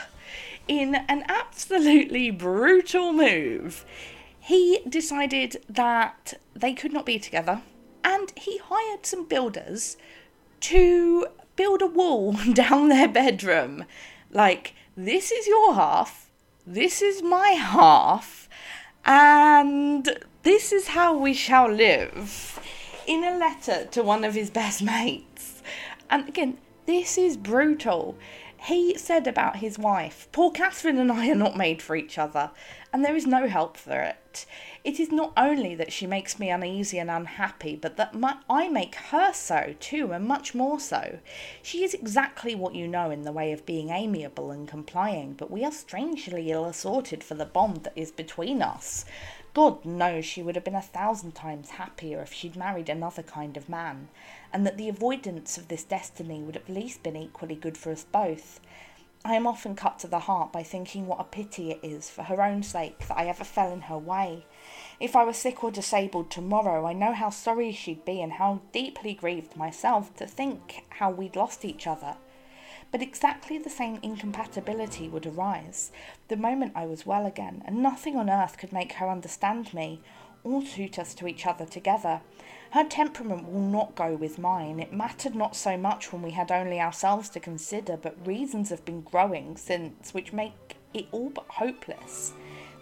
in 0.66 0.94
an 0.94 1.24
absolutely 1.28 2.30
brutal 2.30 3.12
move, 3.12 3.84
he 4.38 4.80
decided 4.88 5.62
that 5.68 6.34
they 6.54 6.72
could 6.72 6.92
not 6.92 7.04
be 7.04 7.18
together 7.18 7.60
and 8.04 8.32
he 8.36 8.58
hired 8.58 9.06
some 9.06 9.26
builders 9.26 9.96
to 10.60 11.26
build 11.56 11.82
a 11.82 11.86
wall 11.86 12.32
down 12.52 12.88
their 12.88 13.08
bedroom. 13.08 13.84
Like, 14.30 14.74
this 14.96 15.30
is 15.30 15.46
your 15.46 15.74
half, 15.74 16.30
this 16.66 17.02
is 17.02 17.22
my 17.22 17.50
half 17.50 18.48
and 19.04 20.18
this 20.42 20.72
is 20.72 20.88
how 20.88 21.16
we 21.16 21.34
shall 21.34 21.70
live. 21.70 22.58
In 23.06 23.24
a 23.24 23.36
letter 23.36 23.86
to 23.86 24.02
one 24.02 24.24
of 24.24 24.34
his 24.34 24.50
best 24.50 24.82
mates. 24.94 25.62
And 26.08 26.28
again, 26.28 26.58
this 26.86 27.18
is 27.18 27.36
brutal. 27.36 28.16
He 28.64 28.96
said 28.98 29.26
about 29.26 29.56
his 29.56 29.78
wife, 29.78 30.28
Poor 30.32 30.50
Catherine 30.50 30.98
and 30.98 31.10
I 31.10 31.30
are 31.30 31.34
not 31.34 31.56
made 31.56 31.80
for 31.80 31.96
each 31.96 32.18
other, 32.18 32.50
and 32.92 33.02
there 33.02 33.16
is 33.16 33.26
no 33.26 33.48
help 33.48 33.78
for 33.78 34.00
it. 34.02 34.44
It 34.84 35.00
is 35.00 35.10
not 35.10 35.32
only 35.34 35.74
that 35.74 35.94
she 35.94 36.06
makes 36.06 36.38
me 36.38 36.50
uneasy 36.50 36.98
and 36.98 37.10
unhappy, 37.10 37.74
but 37.74 37.96
that 37.96 38.14
my, 38.14 38.36
I 38.50 38.68
make 38.68 38.96
her 38.96 39.32
so 39.32 39.74
too, 39.80 40.12
and 40.12 40.26
much 40.26 40.54
more 40.54 40.78
so. 40.78 41.20
She 41.62 41.84
is 41.84 41.94
exactly 41.94 42.54
what 42.54 42.74
you 42.74 42.86
know 42.86 43.10
in 43.10 43.22
the 43.22 43.32
way 43.32 43.52
of 43.52 43.64
being 43.64 43.88
amiable 43.88 44.50
and 44.50 44.68
complying, 44.68 45.32
but 45.32 45.50
we 45.50 45.64
are 45.64 45.72
strangely 45.72 46.50
ill 46.50 46.66
assorted 46.66 47.24
for 47.24 47.34
the 47.34 47.46
bond 47.46 47.84
that 47.84 47.96
is 47.96 48.10
between 48.10 48.60
us. 48.60 49.06
God 49.54 49.84
knows 49.84 50.24
she 50.26 50.42
would 50.42 50.54
have 50.54 50.64
been 50.64 50.74
a 50.74 50.82
thousand 50.82 51.32
times 51.34 51.70
happier 51.70 52.20
if 52.20 52.32
she'd 52.32 52.56
married 52.56 52.88
another 52.88 53.22
kind 53.22 53.56
of 53.56 53.68
man, 53.68 54.08
and 54.52 54.66
that 54.66 54.76
the 54.76 54.88
avoidance 54.88 55.56
of 55.56 55.68
this 55.68 55.84
destiny 55.84 56.42
would 56.42 56.56
at 56.56 56.68
least 56.68 57.02
been 57.02 57.16
equally 57.16 57.54
good 57.54 57.76
for 57.76 57.90
us 57.92 58.04
both. 58.04 58.60
I 59.24 59.34
am 59.34 59.46
often 59.46 59.74
cut 59.74 59.98
to 59.98 60.06
the 60.06 60.20
heart 60.20 60.50
by 60.50 60.62
thinking 60.62 61.06
what 61.06 61.20
a 61.20 61.24
pity 61.24 61.70
it 61.70 61.80
is 61.82 62.08
for 62.08 62.22
her 62.22 62.42
own 62.42 62.62
sake 62.62 63.00
that 63.00 63.18
I 63.18 63.26
ever 63.26 63.44
fell 63.44 63.70
in 63.70 63.82
her 63.82 63.98
way. 63.98 64.46
If 64.98 65.14
I 65.14 65.24
were 65.24 65.34
sick 65.34 65.62
or 65.62 65.70
disabled 65.70 66.30
tomorrow, 66.30 66.86
I 66.86 66.94
know 66.94 67.12
how 67.12 67.28
sorry 67.28 67.70
she'd 67.72 68.06
be 68.06 68.22
and 68.22 68.32
how 68.32 68.62
deeply 68.72 69.12
grieved 69.12 69.56
myself 69.56 70.14
to 70.16 70.26
think 70.26 70.84
how 70.88 71.10
we'd 71.10 71.36
lost 71.36 71.66
each 71.66 71.86
other. 71.86 72.16
But 72.90 73.02
exactly 73.02 73.58
the 73.58 73.70
same 73.70 73.98
incompatibility 74.02 75.06
would 75.08 75.26
arise 75.26 75.92
the 76.28 76.36
moment 76.36 76.72
I 76.74 76.86
was 76.86 77.04
well 77.04 77.26
again, 77.26 77.62
and 77.66 77.82
nothing 77.82 78.16
on 78.16 78.30
earth 78.30 78.56
could 78.56 78.72
make 78.72 78.94
her 78.94 79.08
understand 79.08 79.74
me 79.74 80.00
or 80.42 80.64
suit 80.64 80.98
us 80.98 81.12
to 81.14 81.26
each 81.26 81.46
other 81.46 81.66
together. 81.66 82.22
Her 82.70 82.84
temperament 82.84 83.50
will 83.50 83.60
not 83.60 83.96
go 83.96 84.14
with 84.14 84.38
mine. 84.38 84.78
It 84.78 84.92
mattered 84.92 85.34
not 85.34 85.56
so 85.56 85.76
much 85.76 86.12
when 86.12 86.22
we 86.22 86.30
had 86.30 86.52
only 86.52 86.80
ourselves 86.80 87.28
to 87.30 87.40
consider, 87.40 87.96
but 87.96 88.26
reasons 88.26 88.70
have 88.70 88.84
been 88.84 89.00
growing 89.00 89.56
since 89.56 90.14
which 90.14 90.32
make 90.32 90.76
it 90.94 91.06
all 91.10 91.30
but 91.30 91.46
hopeless 91.48 92.32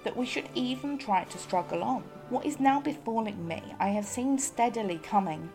that 0.05 0.17
we 0.17 0.27
should 0.27 0.49
even 0.55 0.99
try 0.99 1.25
to 1.25 1.39
struggle 1.39 1.83
on. 1.83 2.03
What 2.29 2.45
is 2.45 2.61
now 2.61 2.81
befalling 2.81 3.49
me, 3.49 3.63
I 3.81 3.89
have 3.89 4.05
seen 4.05 4.39
steadily 4.39 4.99
coming 4.99 5.51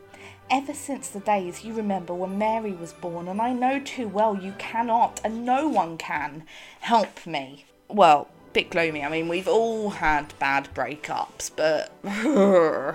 ever 0.49 0.73
since 0.73 1.09
the 1.09 1.19
days 1.19 1.63
you 1.63 1.73
remember 1.73 2.13
when 2.13 2.37
Mary 2.37 2.73
was 2.73 2.93
born, 2.93 3.27
and 3.27 3.41
I 3.41 3.53
know 3.53 3.79
too 3.79 4.07
well 4.07 4.35
you 4.35 4.53
cannot, 4.57 5.21
and 5.23 5.45
no 5.45 5.67
one 5.67 5.97
can, 5.97 6.45
help 6.81 7.25
me. 7.25 7.65
Well, 7.87 8.29
bit 8.53 8.69
gloomy. 8.69 9.03
I 9.03 9.09
mean, 9.09 9.27
we've 9.27 9.47
all 9.47 9.89
had 9.89 10.33
bad 10.39 10.69
breakups, 10.73 11.51
but 11.55 11.91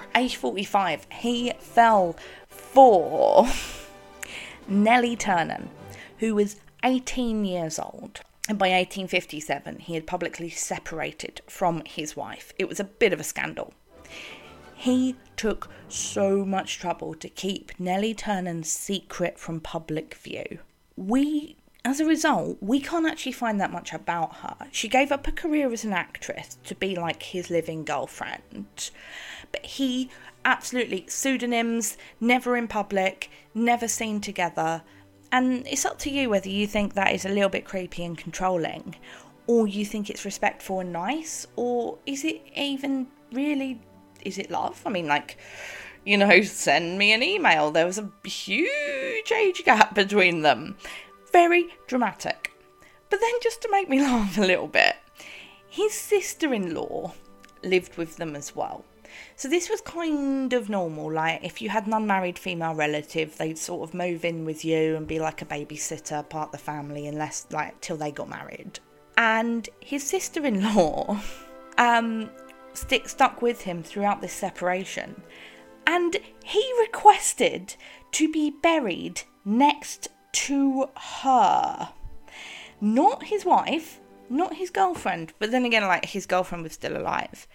age 0.17 0.37
45, 0.37 1.07
he 1.11 1.53
fell 1.59 2.17
for 2.49 3.49
Nellie 4.69 5.17
Ternan, 5.17 5.69
who 6.19 6.35
was 6.35 6.61
18 6.85 7.45
years 7.45 7.79
old. 7.79 8.21
And 8.49 8.59
by 8.59 8.69
1857, 8.69 9.81
he 9.81 9.95
had 9.95 10.07
publicly 10.07 10.49
separated 10.49 11.43
from 11.47 11.83
his 11.85 12.17
wife. 12.17 12.55
It 12.59 12.69
was 12.69 12.81
a 12.81 12.85
bit 12.85 13.13
of 13.13 13.21
a 13.21 13.25
scandal. 13.25 13.75
He 14.75 15.17
took 15.37 15.69
so 15.89 16.45
much 16.45 16.79
trouble 16.79 17.15
to 17.15 17.29
keep 17.29 17.73
Nellie 17.79 18.15
Ternan's 18.15 18.71
secret 18.71 19.39
from 19.39 19.61
public 19.61 20.15
view. 20.15 20.61
We, 20.97 21.57
as 21.85 22.01
a 22.01 22.05
result, 22.05 22.59
we 22.61 22.81
can't 22.81 23.07
actually 23.07 23.33
find 23.33 23.61
that 23.61 23.73
much 23.73 23.93
about 23.93 24.37
her. 24.37 24.57
She 24.73 24.89
gave 24.89 25.13
up 25.13 25.27
a 25.27 25.33
career 25.33 25.73
as 25.73 25.85
an 25.85 25.93
actress 25.93 26.59
to 26.65 26.75
be 26.75 26.95
like 26.95 27.23
his 27.23 27.51
living 27.51 27.85
girlfriend. 27.85 28.91
But 29.53 29.65
he 29.65 30.11
absolutely 30.45 31.05
pseudonyms, 31.09 31.97
never 32.21 32.57
in 32.57 32.69
public, 32.69 33.31
never 33.55 33.89
seen 33.89 34.21
together. 34.21 34.83
And 35.31 35.67
it's 35.67 35.85
up 35.85 35.99
to 36.01 36.11
you 36.11 36.31
whether 36.31 36.49
you 36.49 36.67
think 36.67 36.95
that 36.95 37.13
is 37.13 37.25
a 37.25 37.31
little 37.31 37.51
bit 37.51 37.65
creepy 37.65 38.05
and 38.05 38.17
controlling, 38.17 38.97
or 39.47 39.67
you 39.67 39.85
think 39.85 40.11
it's 40.11 40.25
respectful 40.25 40.81
and 40.81 40.93
nice, 40.93 41.47
or 41.57 41.99
is 42.07 42.25
it 42.25 42.43
even 42.55 43.07
really 43.33 43.81
is 44.25 44.39
it 44.39 44.51
love? 44.51 44.83
I 44.85 44.91
mean, 44.91 45.07
like, 45.07 45.39
you 46.05 46.17
know, 46.17 46.43
send 46.43 46.99
me 46.99 47.13
an 47.13 47.23
email. 47.23 47.71
There 47.71 47.87
was 47.87 47.99
a 47.99 48.11
huge 48.25 49.33
age 49.33 49.65
gap 49.65 49.95
between 49.95 50.43
them. 50.43 50.77
Very 51.33 51.69
dramatic. 51.87 52.53
But 53.11 53.21
then, 53.21 53.33
just 53.43 53.63
to 53.63 53.71
make 53.71 53.89
me 53.89 54.01
laugh 54.03 54.39
a 54.39 54.43
little 54.43 54.69
bit, 54.69 54.97
his 55.69 55.93
sister 55.93 56.53
in 56.53 56.75
law 56.75 57.13
lived 57.63 57.97
with 57.97 58.17
them 58.17 58.37
as 58.37 58.55
well. 58.55 58.85
So 59.37 59.49
this 59.49 59.71
was 59.71 59.81
kind 59.81 60.53
of 60.53 60.69
normal. 60.69 61.13
Like 61.13 61.45
if 61.45 61.61
you 61.63 61.69
had 61.69 61.87
an 61.87 61.93
unmarried 61.93 62.39
female 62.39 62.75
relative, 62.75 63.37
they'd 63.37 63.59
sort 63.59 63.89
of 63.89 63.95
move 63.95 64.25
in 64.25 64.45
with 64.45 64.65
you 64.65 64.97
and 64.97 65.07
be 65.07 65.19
like 65.19 65.43
a 65.43 65.47
babysitter, 65.47 66.29
part 66.29 66.49
of 66.49 66.53
the 66.53 66.59
family, 66.59 67.07
unless 67.07 67.47
like 67.51 67.81
till 67.81 67.97
they 67.97 68.11
got 68.11 68.29
married. 68.29 68.81
And 69.17 69.69
his 69.81 70.05
sister-in-law 70.05 71.21
um, 71.79 72.31
stick 72.75 73.09
stuck 73.09 73.43
with 73.43 73.63
him 73.63 73.83
throughout 73.83 74.21
this 74.21 74.33
separation, 74.33 75.23
and 75.87 76.17
he 76.45 76.73
requested 76.81 77.75
to 78.13 78.31
be 78.31 78.51
buried 78.51 79.23
next 79.45 80.09
to 80.33 80.89
her. 80.97 81.89
Not 82.81 83.25
his 83.25 83.45
wife, 83.45 84.01
not 84.31 84.55
his 84.55 84.71
girlfriend, 84.71 85.33
but 85.39 85.51
then 85.51 85.65
again, 85.65 85.85
like 85.85 86.05
his 86.07 86.27
girlfriend 86.27 86.65
was 86.65 86.73
still 86.73 86.97
alive. 86.97 87.47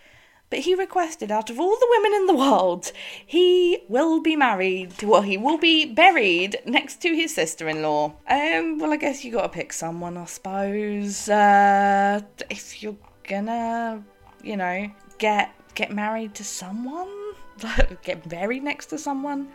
But 0.50 0.60
he 0.60 0.76
requested, 0.76 1.32
out 1.32 1.50
of 1.50 1.60
all 1.60 1.76
the 1.80 1.88
women 1.90 2.14
in 2.14 2.28
the 2.28 2.36
world, 2.36 2.92
he 3.26 3.84
will 3.90 4.22
be 4.22 4.36
married. 4.36 5.02
Well, 5.02 5.24
he 5.24 5.36
will 5.36 5.58
be 5.58 5.86
buried 5.86 6.58
next 6.66 7.02
to 7.02 7.16
his 7.16 7.34
sister-in-law. 7.34 8.14
Um, 8.28 8.78
well, 8.78 8.94
I 8.94 8.98
guess 8.98 9.26
you 9.26 9.32
got 9.32 9.44
to 9.44 9.50
pick 9.50 9.74
someone, 9.74 10.16
I 10.16 10.26
suppose. 10.26 11.28
Uh, 11.28 12.22
if 12.52 12.84
you're 12.84 12.98
gonna, 13.28 14.04
you 14.44 14.58
know, 14.58 14.92
get 15.18 15.56
get 15.74 15.92
married 15.92 16.36
to 16.36 16.44
someone? 16.44 17.10
get 18.04 18.30
buried 18.30 18.62
next 18.64 18.88
to 18.88 19.00
someone? 19.00 19.48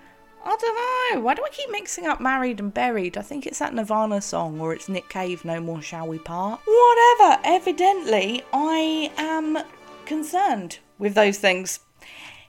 I 0.45 0.57
don't 0.57 1.15
know. 1.17 1.21
Why 1.21 1.35
do 1.35 1.43
I 1.45 1.51
keep 1.51 1.71
mixing 1.71 2.07
up 2.07 2.21
married 2.21 2.61
and 2.61 2.73
buried? 2.73 3.17
I 3.17 3.23
think 3.23 3.47
it's 3.47 3.59
that 3.59 3.75
Nirvana 3.75 4.21
song 4.21 4.61
or 4.61 4.73
it's 4.73 4.89
Nick 4.89 5.09
Cave, 5.09 5.45
No 5.45 5.61
More 5.61 5.83
Shall 5.83 6.07
We 6.07 6.19
Part. 6.19 6.61
Whatever. 6.65 7.41
Evidently, 7.45 8.43
I 8.53 9.13
am 9.17 9.59
concerned 10.07 10.79
with 10.99 11.15
those 11.15 11.39
things. 11.39 11.81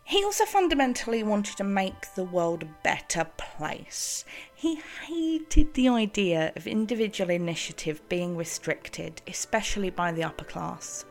He 0.03 0.23
also 0.23 0.45
fundamentally 0.45 1.21
wanted 1.21 1.57
to 1.57 1.63
make 1.63 2.15
the 2.15 2.23
world 2.23 2.63
a 2.63 2.83
better 2.83 3.27
place. 3.37 4.25
He 4.55 4.81
hated 5.05 5.75
the 5.75 5.89
idea 5.89 6.51
of 6.55 6.65
individual 6.65 7.29
initiative 7.29 8.01
being 8.09 8.35
restricted, 8.35 9.21
especially 9.27 9.91
by 9.91 10.11
the 10.11 10.23
upper 10.23 10.45
class. 10.45 11.05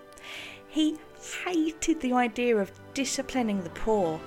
He 0.68 0.96
hated 1.44 2.00
the 2.00 2.12
idea 2.12 2.56
of 2.56 2.72
disciplining 2.92 3.62
the 3.62 3.70
poor. 3.70 4.20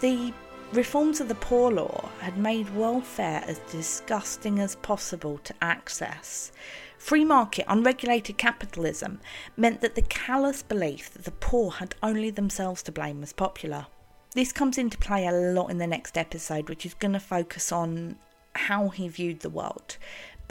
The 0.00 0.32
reforms 0.72 1.20
of 1.20 1.28
the 1.28 1.34
Poor 1.34 1.70
Law 1.70 2.08
had 2.20 2.38
made 2.38 2.74
welfare 2.74 3.44
as 3.46 3.58
disgusting 3.70 4.58
as 4.58 4.76
possible 4.76 5.38
to 5.44 5.54
access. 5.60 6.50
Free 6.96 7.24
market, 7.24 7.66
unregulated 7.68 8.38
capitalism 8.38 9.20
meant 9.56 9.82
that 9.82 9.96
the 9.96 10.02
callous 10.02 10.62
belief 10.62 11.12
that 11.12 11.24
the 11.24 11.30
poor 11.32 11.72
had 11.72 11.94
only 12.02 12.30
themselves 12.30 12.82
to 12.84 12.92
blame 12.92 13.20
was 13.20 13.32
popular. 13.32 13.86
This 14.34 14.52
comes 14.52 14.78
into 14.78 14.96
play 14.96 15.26
a 15.26 15.32
lot 15.32 15.70
in 15.70 15.78
the 15.78 15.86
next 15.86 16.16
episode, 16.16 16.68
which 16.68 16.86
is 16.86 16.94
going 16.94 17.12
to 17.12 17.20
focus 17.20 17.70
on 17.70 18.16
how 18.54 18.88
he 18.88 19.08
viewed 19.08 19.40
the 19.40 19.50
world 19.50 19.96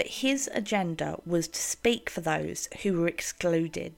but 0.02 0.10
his 0.10 0.50
agenda 0.56 1.16
was 1.28 1.48
to 1.48 1.62
speak 1.62 2.10
for 2.10 2.22
those 2.22 2.68
who 2.82 2.94
were 2.94 3.08
excluded. 3.08 3.94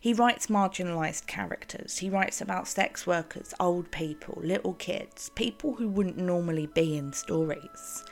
He 0.00 0.12
writes 0.12 0.48
marginalised 0.48 1.28
characters, 1.28 1.98
he 1.98 2.10
writes 2.10 2.40
about 2.40 2.66
sex 2.66 3.06
workers, 3.06 3.54
old 3.60 3.88
people, 3.92 4.40
little 4.42 4.72
kids, 4.72 5.30
people 5.36 5.76
who 5.76 5.86
wouldn't 5.86 6.18
normally 6.18 6.66
be 6.66 6.96
in 6.96 7.12
stories. 7.12 8.04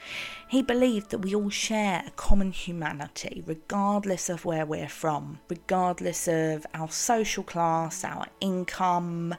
He 0.46 0.62
believed 0.62 1.11
that 1.11 1.18
we 1.18 1.34
all 1.34 1.50
share 1.50 2.04
a 2.06 2.12
common 2.12 2.52
humanity, 2.52 3.42
regardless 3.44 4.28
of 4.28 4.44
where 4.44 4.64
we're 4.64 4.88
from, 4.88 5.40
regardless 5.49 6.28
of 6.28 6.64
our 6.75 6.92
social 6.92 7.42
class, 7.42 8.04
our 8.04 8.28
income. 8.40 9.34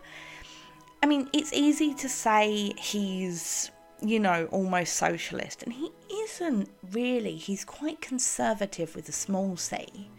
I 1.02 1.06
mean, 1.06 1.30
it's 1.32 1.54
easy 1.54 1.94
to 1.94 2.10
say 2.10 2.74
he's 2.78 3.72
you 4.04 4.20
know, 4.20 4.48
almost 4.52 4.94
socialist. 4.94 5.64
And 5.64 5.74
he 5.74 5.92
isn't 6.14 6.70
really. 6.92 7.36
He's 7.36 7.66
quite 7.66 8.02
conservative 8.02 8.96
with 8.96 9.10
a 9.10 9.14
small 9.14 9.58
c. 9.58 10.10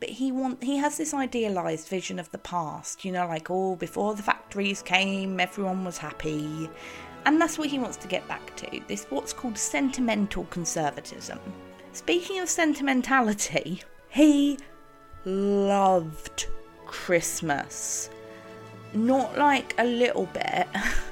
But 0.00 0.08
he 0.08 0.32
want 0.32 0.64
he 0.64 0.78
has 0.78 0.96
this 0.96 1.14
idealized 1.14 1.88
vision 1.88 2.18
of 2.18 2.30
the 2.32 2.38
past, 2.38 3.04
you 3.04 3.12
know, 3.12 3.26
like 3.28 3.50
oh, 3.50 3.76
before 3.76 4.14
the 4.14 4.22
factories 4.22 4.82
came, 4.82 5.38
everyone 5.38 5.84
was 5.84 5.98
happy. 5.98 6.68
And 7.24 7.40
that's 7.40 7.56
what 7.56 7.68
he 7.68 7.78
wants 7.78 7.96
to 7.98 8.08
get 8.08 8.26
back 8.26 8.56
to. 8.56 8.80
This 8.88 9.06
what's 9.10 9.32
called 9.32 9.56
sentimental 9.56 10.44
conservatism. 10.46 11.38
Speaking 11.92 12.40
of 12.40 12.48
sentimentality, 12.48 13.82
he 14.10 14.58
loved 15.24 16.46
Christmas. 16.86 18.10
Not 18.94 19.38
like 19.38 19.74
a 19.78 19.84
little 19.84 20.26
bit. 20.26 20.66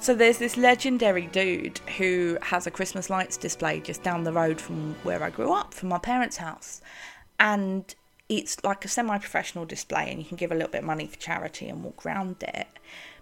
So 0.00 0.14
there's 0.14 0.38
this 0.38 0.56
legendary 0.56 1.26
dude 1.26 1.80
who 1.98 2.38
has 2.40 2.66
a 2.66 2.70
Christmas 2.70 3.10
lights 3.10 3.36
display 3.36 3.80
just 3.80 4.02
down 4.02 4.22
the 4.22 4.32
road 4.32 4.60
from 4.60 4.94
where 5.02 5.22
I 5.22 5.30
grew 5.30 5.52
up, 5.52 5.74
from 5.74 5.88
my 5.88 5.98
parents' 5.98 6.36
house. 6.36 6.80
And 7.40 7.94
it's 8.28 8.62
like 8.62 8.84
a 8.84 8.88
semi 8.88 9.18
professional 9.18 9.64
display, 9.64 10.10
and 10.10 10.20
you 10.20 10.24
can 10.24 10.36
give 10.36 10.52
a 10.52 10.54
little 10.54 10.70
bit 10.70 10.82
of 10.82 10.86
money 10.86 11.06
for 11.08 11.16
charity 11.16 11.68
and 11.68 11.82
walk 11.82 12.06
around 12.06 12.42
it. 12.42 12.68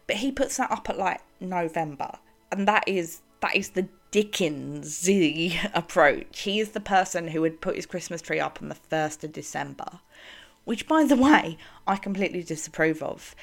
But 0.06 0.16
he 0.16 0.30
puts 0.30 0.58
that 0.58 0.70
up 0.70 0.88
at 0.90 0.98
like 0.98 1.22
November, 1.40 2.18
and 2.52 2.68
that 2.68 2.84
is 2.86 3.22
that 3.40 3.56
is 3.56 3.70
the 3.70 3.88
Dickens 4.10 5.08
approach. 5.74 6.40
He 6.40 6.60
is 6.60 6.70
the 6.70 6.80
person 6.80 7.28
who 7.28 7.40
would 7.40 7.60
put 7.60 7.76
his 7.76 7.86
Christmas 7.86 8.22
tree 8.22 8.40
up 8.40 8.58
on 8.60 8.68
the 8.68 8.76
1st 8.90 9.24
of 9.24 9.32
December, 9.32 10.00
which, 10.64 10.86
by 10.86 11.04
the 11.04 11.16
way, 11.16 11.58
I 11.86 11.96
completely 11.96 12.42
disapprove 12.42 13.02
of. 13.02 13.34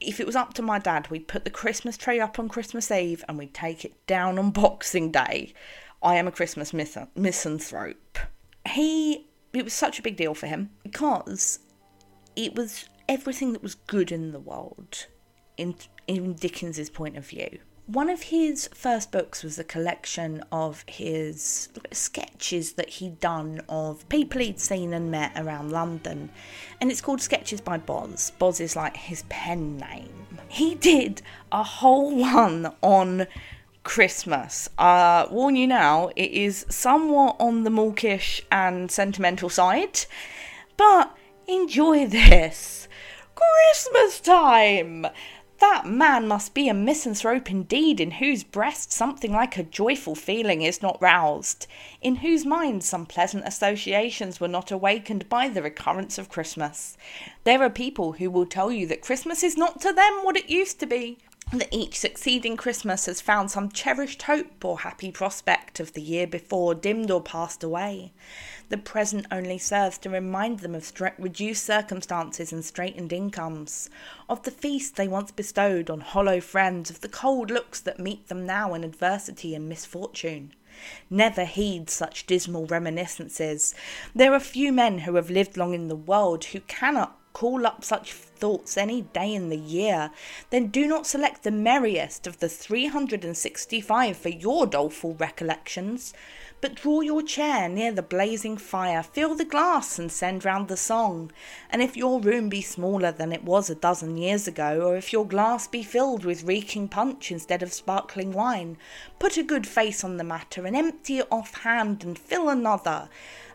If 0.00 0.18
it 0.18 0.26
was 0.26 0.36
up 0.36 0.54
to 0.54 0.62
my 0.62 0.78
dad, 0.78 1.10
we'd 1.10 1.28
put 1.28 1.44
the 1.44 1.50
Christmas 1.50 1.96
tree 1.96 2.20
up 2.20 2.38
on 2.38 2.48
Christmas 2.48 2.90
Eve 2.90 3.24
and 3.28 3.36
we'd 3.36 3.54
take 3.54 3.84
it 3.84 4.06
down 4.06 4.38
on 4.38 4.50
Boxing 4.50 5.10
Day. 5.10 5.52
I 6.02 6.16
am 6.16 6.26
a 6.26 6.32
Christmas 6.32 6.72
misanthrope. 6.72 8.18
He, 8.66 9.28
it 9.52 9.64
was 9.64 9.74
such 9.74 9.98
a 9.98 10.02
big 10.02 10.16
deal 10.16 10.34
for 10.34 10.46
him 10.46 10.70
because 10.82 11.58
it 12.34 12.54
was 12.54 12.88
everything 13.08 13.52
that 13.52 13.62
was 13.62 13.74
good 13.74 14.10
in 14.10 14.32
the 14.32 14.40
world 14.40 15.06
in 15.56 15.74
in 16.06 16.34
Dickens's 16.34 16.90
point 16.90 17.16
of 17.16 17.26
view. 17.26 17.58
One 17.92 18.08
of 18.08 18.22
his 18.22 18.68
first 18.72 19.10
books 19.10 19.42
was 19.42 19.58
a 19.58 19.64
collection 19.64 20.44
of 20.52 20.84
his 20.86 21.68
sketches 21.90 22.74
that 22.74 22.88
he'd 22.88 23.18
done 23.18 23.62
of 23.68 24.08
people 24.08 24.40
he'd 24.40 24.60
seen 24.60 24.94
and 24.94 25.10
met 25.10 25.32
around 25.34 25.72
London, 25.72 26.30
and 26.80 26.92
it's 26.92 27.00
called 27.00 27.20
Sketches 27.20 27.60
by 27.60 27.78
Boz. 27.78 28.30
Boz 28.38 28.60
is 28.60 28.76
like 28.76 28.96
his 28.96 29.24
pen 29.28 29.76
name. 29.76 30.28
He 30.46 30.76
did 30.76 31.22
a 31.50 31.64
whole 31.64 32.14
one 32.14 32.72
on 32.80 33.26
Christmas. 33.82 34.68
Uh, 34.78 35.26
warn 35.28 35.56
you 35.56 35.66
now, 35.66 36.12
it 36.14 36.30
is 36.30 36.66
somewhat 36.68 37.34
on 37.40 37.64
the 37.64 37.70
mawkish 37.70 38.40
and 38.52 38.88
sentimental 38.88 39.48
side, 39.48 40.04
but 40.76 41.12
enjoy 41.48 42.06
this. 42.06 42.86
Christmas 43.34 44.20
time! 44.20 45.08
That 45.60 45.84
man 45.84 46.26
must 46.26 46.54
be 46.54 46.70
a 46.70 46.74
misanthrope 46.74 47.50
indeed, 47.50 48.00
in 48.00 48.12
whose 48.12 48.44
breast 48.44 48.92
something 48.92 49.30
like 49.30 49.58
a 49.58 49.62
joyful 49.62 50.14
feeling 50.14 50.62
is 50.62 50.80
not 50.80 51.00
roused, 51.02 51.66
in 52.00 52.16
whose 52.16 52.46
mind 52.46 52.82
some 52.82 53.04
pleasant 53.04 53.46
associations 53.46 54.40
were 54.40 54.48
not 54.48 54.70
awakened 54.70 55.28
by 55.28 55.48
the 55.48 55.62
recurrence 55.62 56.16
of 56.16 56.30
Christmas. 56.30 56.96
There 57.44 57.62
are 57.62 57.68
people 57.68 58.12
who 58.12 58.30
will 58.30 58.46
tell 58.46 58.72
you 58.72 58.86
that 58.86 59.02
Christmas 59.02 59.42
is 59.42 59.58
not 59.58 59.82
to 59.82 59.92
them 59.92 60.20
what 60.22 60.38
it 60.38 60.48
used 60.48 60.80
to 60.80 60.86
be, 60.86 61.18
that 61.52 61.68
each 61.72 61.98
succeeding 61.98 62.56
Christmas 62.56 63.06
has 63.06 63.20
found 63.20 63.50
some 63.50 63.70
cherished 63.70 64.22
hope 64.22 64.64
or 64.64 64.80
happy 64.80 65.10
prospect 65.10 65.80
of 65.80 65.92
the 65.94 66.00
year 66.00 66.26
before 66.26 66.76
dimmed 66.76 67.10
or 67.10 67.20
passed 67.20 67.64
away. 67.64 68.12
The 68.68 68.78
present 68.78 69.26
only 69.32 69.58
serves 69.58 69.98
to 69.98 70.10
remind 70.10 70.60
them 70.60 70.76
of 70.76 70.92
reduced 71.18 71.64
circumstances 71.64 72.52
and 72.52 72.64
straitened 72.64 73.12
incomes, 73.12 73.90
of 74.28 74.44
the 74.44 74.52
feast 74.52 74.94
they 74.94 75.08
once 75.08 75.32
bestowed 75.32 75.90
on 75.90 76.02
hollow 76.02 76.40
friends, 76.40 76.88
of 76.88 77.00
the 77.00 77.08
cold 77.08 77.50
looks 77.50 77.80
that 77.80 77.98
meet 77.98 78.28
them 78.28 78.46
now 78.46 78.72
in 78.74 78.84
adversity 78.84 79.52
and 79.52 79.68
misfortune. 79.68 80.54
Never 81.10 81.44
heed 81.44 81.90
such 81.90 82.26
dismal 82.26 82.66
reminiscences. 82.66 83.74
There 84.14 84.32
are 84.32 84.40
few 84.40 84.72
men 84.72 85.00
who 85.00 85.16
have 85.16 85.28
lived 85.28 85.56
long 85.56 85.74
in 85.74 85.88
the 85.88 85.96
world 85.96 86.44
who 86.44 86.60
cannot 86.60 87.19
call 87.32 87.66
up 87.66 87.84
such 87.84 88.12
thoughts 88.12 88.76
any 88.76 89.02
day 89.02 89.34
in 89.34 89.50
the 89.50 89.56
year, 89.56 90.10
then 90.50 90.68
do 90.68 90.86
not 90.86 91.06
select 91.06 91.42
the 91.42 91.50
merriest 91.50 92.26
of 92.26 92.38
the 92.38 92.48
365 92.48 94.16
for 94.16 94.28
your 94.28 94.66
doleful 94.66 95.14
recollections. 95.14 96.12
But 96.60 96.74
draw 96.74 97.00
your 97.00 97.22
chair 97.22 97.70
near 97.70 97.90
the 97.90 98.02
blazing 98.02 98.58
fire, 98.58 99.02
fill 99.02 99.34
the 99.34 99.46
glass 99.46 99.98
and 99.98 100.12
send 100.12 100.44
round 100.44 100.68
the 100.68 100.76
song. 100.76 101.32
And 101.70 101.80
if 101.80 101.96
your 101.96 102.20
room 102.20 102.50
be 102.50 102.60
smaller 102.60 103.12
than 103.12 103.32
it 103.32 103.44
was 103.44 103.70
a 103.70 103.74
dozen 103.74 104.18
years 104.18 104.46
ago, 104.46 104.82
or 104.82 104.96
if 104.96 105.10
your 105.10 105.26
glass 105.26 105.66
be 105.66 105.82
filled 105.82 106.26
with 106.26 106.44
reeking 106.44 106.86
punch 106.86 107.30
instead 107.30 107.62
of 107.62 107.72
sparkling 107.72 108.32
wine, 108.32 108.76
put 109.18 109.38
a 109.38 109.42
good 109.42 109.66
face 109.66 110.04
on 110.04 110.18
the 110.18 110.24
matter 110.24 110.66
and 110.66 110.76
empty 110.76 111.18
it 111.18 111.28
off 111.30 111.62
hand 111.62 112.04
and 112.04 112.18
fill 112.18 112.50
another 112.50 113.08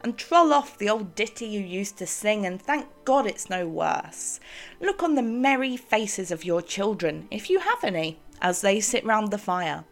and 0.06 0.20
troll 0.20 0.54
off 0.54 0.78
the 0.78 0.88
old 0.88 1.16
ditty 1.16 1.48
you 1.48 1.60
used 1.60 1.98
to 1.98 2.06
sing, 2.06 2.46
and 2.46 2.62
thank 2.62 2.86
God 3.06 3.26
it's 3.26 3.50
no 3.50 3.68
worse. 3.68 4.40
Look 4.80 5.02
on 5.02 5.16
the 5.16 5.24
merry 5.24 5.76
faces 5.76 6.30
of 6.30 6.46
your 6.46 6.62
children, 6.62 7.28
if 7.32 7.50
you 7.50 7.58
have 7.58 7.84
any, 7.84 8.20
as 8.40 8.62
they 8.62 8.80
sit 8.80 9.04
round 9.04 9.32
the 9.32 9.40
fire. 9.40 9.84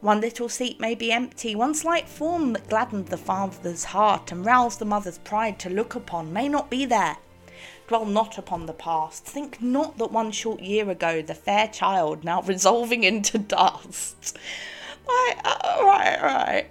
One 0.00 0.22
little 0.22 0.48
seat 0.48 0.80
may 0.80 0.94
be 0.94 1.12
empty, 1.12 1.54
one 1.54 1.74
slight 1.74 2.08
form 2.08 2.54
that 2.54 2.70
gladdened 2.70 3.08
the 3.08 3.18
father's 3.18 3.84
heart 3.84 4.32
and 4.32 4.46
roused 4.46 4.78
the 4.78 4.86
mother's 4.86 5.18
pride 5.18 5.58
to 5.58 5.68
look 5.68 5.94
upon 5.94 6.32
may 6.32 6.48
not 6.48 6.70
be 6.70 6.86
there. 6.86 7.18
Dwell 7.88 8.06
not 8.06 8.38
upon 8.38 8.64
the 8.64 8.72
past. 8.72 9.26
Think 9.26 9.60
not 9.60 9.98
that 9.98 10.10
one 10.10 10.32
short 10.32 10.60
year 10.60 10.88
ago 10.88 11.20
the 11.20 11.34
fair 11.34 11.68
child 11.68 12.24
now 12.24 12.40
resolving 12.40 13.04
into 13.04 13.36
dust. 13.36 14.38
Right, 15.06 15.36
uh, 15.44 15.82
right, 15.84 16.22
right 16.22 16.70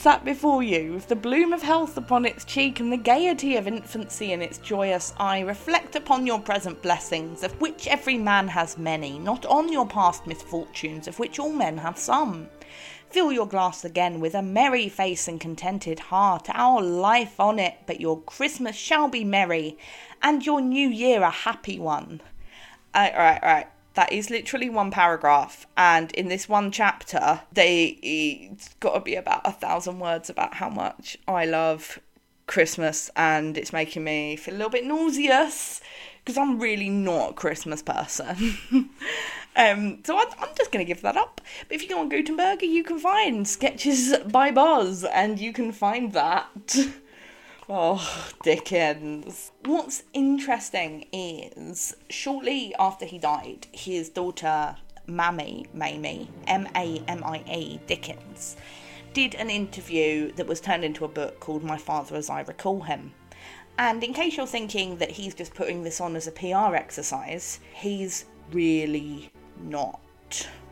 sat 0.00 0.24
before 0.24 0.62
you, 0.62 0.94
with 0.94 1.08
the 1.08 1.14
bloom 1.14 1.52
of 1.52 1.60
health 1.60 1.94
upon 1.98 2.24
its 2.24 2.46
cheek 2.46 2.80
and 2.80 2.90
the 2.90 2.96
gaiety 2.96 3.56
of 3.56 3.66
infancy 3.66 4.32
in 4.32 4.40
its 4.40 4.56
joyous 4.56 5.12
eye, 5.18 5.40
reflect 5.40 5.94
upon 5.94 6.26
your 6.26 6.40
present 6.40 6.80
blessings, 6.80 7.42
of 7.42 7.60
which 7.60 7.86
every 7.86 8.16
man 8.16 8.48
has 8.48 8.78
many, 8.78 9.18
not 9.18 9.44
on 9.44 9.70
your 9.70 9.86
past 9.86 10.26
misfortunes, 10.26 11.06
of 11.06 11.18
which 11.18 11.38
all 11.38 11.52
men 11.52 11.76
have 11.76 11.98
some. 11.98 12.48
Fill 13.10 13.30
your 13.30 13.46
glass 13.46 13.84
again 13.84 14.20
with 14.20 14.34
a 14.34 14.40
merry 14.40 14.88
face 14.88 15.28
and 15.28 15.38
contented 15.38 16.00
heart, 16.00 16.48
our 16.48 16.80
life 16.80 17.38
on 17.38 17.58
it, 17.58 17.74
but 17.86 18.00
your 18.00 18.22
Christmas 18.22 18.76
shall 18.76 19.08
be 19.08 19.22
merry, 19.22 19.76
and 20.22 20.46
your 20.46 20.62
new 20.62 20.88
year 20.88 21.20
a 21.20 21.30
happy 21.30 21.78
one. 21.78 22.22
Uh, 22.94 23.10
right, 23.14 23.40
right. 23.42 23.66
That 24.00 24.14
is 24.14 24.30
literally 24.30 24.70
one 24.70 24.90
paragraph, 24.90 25.66
and 25.76 26.10
in 26.12 26.28
this 26.28 26.48
one 26.48 26.72
chapter, 26.72 27.42
they 27.52 27.98
it's 28.02 28.72
got 28.80 28.94
to 28.94 29.00
be 29.00 29.14
about 29.14 29.42
a 29.44 29.52
thousand 29.52 30.00
words 30.00 30.30
about 30.30 30.54
how 30.54 30.70
much 30.70 31.18
I 31.28 31.44
love 31.44 31.98
Christmas, 32.46 33.10
and 33.14 33.58
it's 33.58 33.74
making 33.74 34.04
me 34.04 34.36
feel 34.36 34.54
a 34.54 34.56
little 34.56 34.70
bit 34.70 34.86
nauseous 34.86 35.82
because 36.24 36.38
I'm 36.38 36.58
really 36.58 36.88
not 36.88 37.32
a 37.32 37.34
Christmas 37.34 37.82
person. 37.82 38.58
um, 39.56 39.98
so 40.02 40.16
I'm, 40.16 40.28
I'm 40.38 40.54
just 40.56 40.72
going 40.72 40.82
to 40.82 40.90
give 40.90 41.02
that 41.02 41.18
up. 41.18 41.42
But 41.68 41.74
if 41.74 41.82
you 41.82 41.90
go 41.90 42.00
on 42.00 42.08
Gutenberg, 42.08 42.62
you 42.62 42.82
can 42.82 42.98
find 42.98 43.46
sketches 43.46 44.16
by 44.28 44.50
Boz, 44.50 45.04
and 45.04 45.38
you 45.38 45.52
can 45.52 45.72
find 45.72 46.14
that. 46.14 46.74
Oh, 47.72 48.32
Dickens. 48.42 49.52
What's 49.64 50.02
interesting 50.12 51.06
is 51.12 51.94
shortly 52.08 52.74
after 52.80 53.06
he 53.06 53.16
died, 53.16 53.68
his 53.70 54.08
daughter 54.08 54.74
Mammy, 55.06 55.66
Mamie, 55.72 56.28
M 56.48 56.66
A 56.74 57.00
M 57.06 57.22
I 57.22 57.44
A 57.46 57.80
Dickens, 57.86 58.56
did 59.12 59.36
an 59.36 59.50
interview 59.50 60.32
that 60.32 60.48
was 60.48 60.60
turned 60.60 60.82
into 60.82 61.04
a 61.04 61.08
book 61.08 61.38
called 61.38 61.62
My 61.62 61.76
Father 61.76 62.16
as 62.16 62.28
I 62.28 62.40
Recall 62.40 62.80
Him. 62.80 63.12
And 63.78 64.02
in 64.02 64.14
case 64.14 64.36
you're 64.36 64.48
thinking 64.48 64.96
that 64.96 65.12
he's 65.12 65.36
just 65.36 65.54
putting 65.54 65.84
this 65.84 66.00
on 66.00 66.16
as 66.16 66.26
a 66.26 66.32
PR 66.32 66.74
exercise, 66.74 67.60
he's 67.72 68.24
really 68.50 69.30
not. 69.60 70.00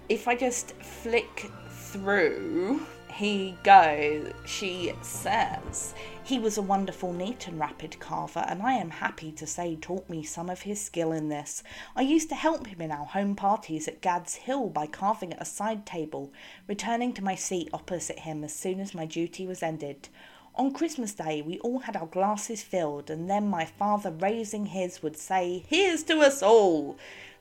If 0.09 0.27
I 0.27 0.35
just 0.35 0.73
flick 0.83 1.49
through, 1.71 2.81
he 3.19 3.57
goes, 3.63 4.33
she 4.47 4.93
says, 5.03 5.95
he 6.29 6.39
was 6.39 6.59
a 6.59 6.63
wonderful, 6.63 7.11
neat, 7.11 7.49
and 7.49 7.59
rapid 7.59 7.99
carver, 7.99 8.45
and 8.47 8.63
I 8.63 8.75
am 8.75 8.91
happy 8.91 9.33
to 9.33 9.47
say 9.47 9.77
taught 9.77 10.11
me 10.11 10.23
some 10.23 10.51
of 10.51 10.61
his 10.61 10.79
skill 10.79 11.11
in 11.11 11.31
this. 11.31 11.63
I 11.97 12.03
used 12.03 12.29
to 12.29 12.35
help 12.35 12.67
him 12.67 12.83
in 12.83 12.93
our 12.93 13.07
home 13.07 13.35
parties 13.35 13.89
at 13.89 14.03
Gad's 14.03 14.35
Hill 14.35 14.69
by 14.69 14.89
carving 14.89 15.33
at 15.33 15.41
a 15.41 15.47
side 15.47 15.87
table, 15.87 16.31
returning 16.67 17.15
to 17.15 17.25
my 17.25 17.35
seat 17.35 17.71
opposite 17.73 18.19
him 18.19 18.45
as 18.45 18.55
soon 18.55 18.79
as 18.79 18.95
my 18.95 19.07
duty 19.07 19.47
was 19.47 19.63
ended. 19.63 20.11
On 20.55 20.71
Christmas 20.71 21.15
Day, 21.15 21.41
we 21.41 21.61
all 21.61 21.79
had 21.79 21.97
our 21.97 22.07
glasses 22.07 22.63
filled, 22.63 23.09
and 23.09 23.31
then 23.31 23.49
my 23.49 23.65
father, 23.65 24.11
raising 24.11 24.67
his, 24.67 25.03
would 25.03 25.17
say, 25.17 25.65
Here's 25.67 26.03
to 26.03 26.19
us 26.19 26.43
all! 26.43 26.99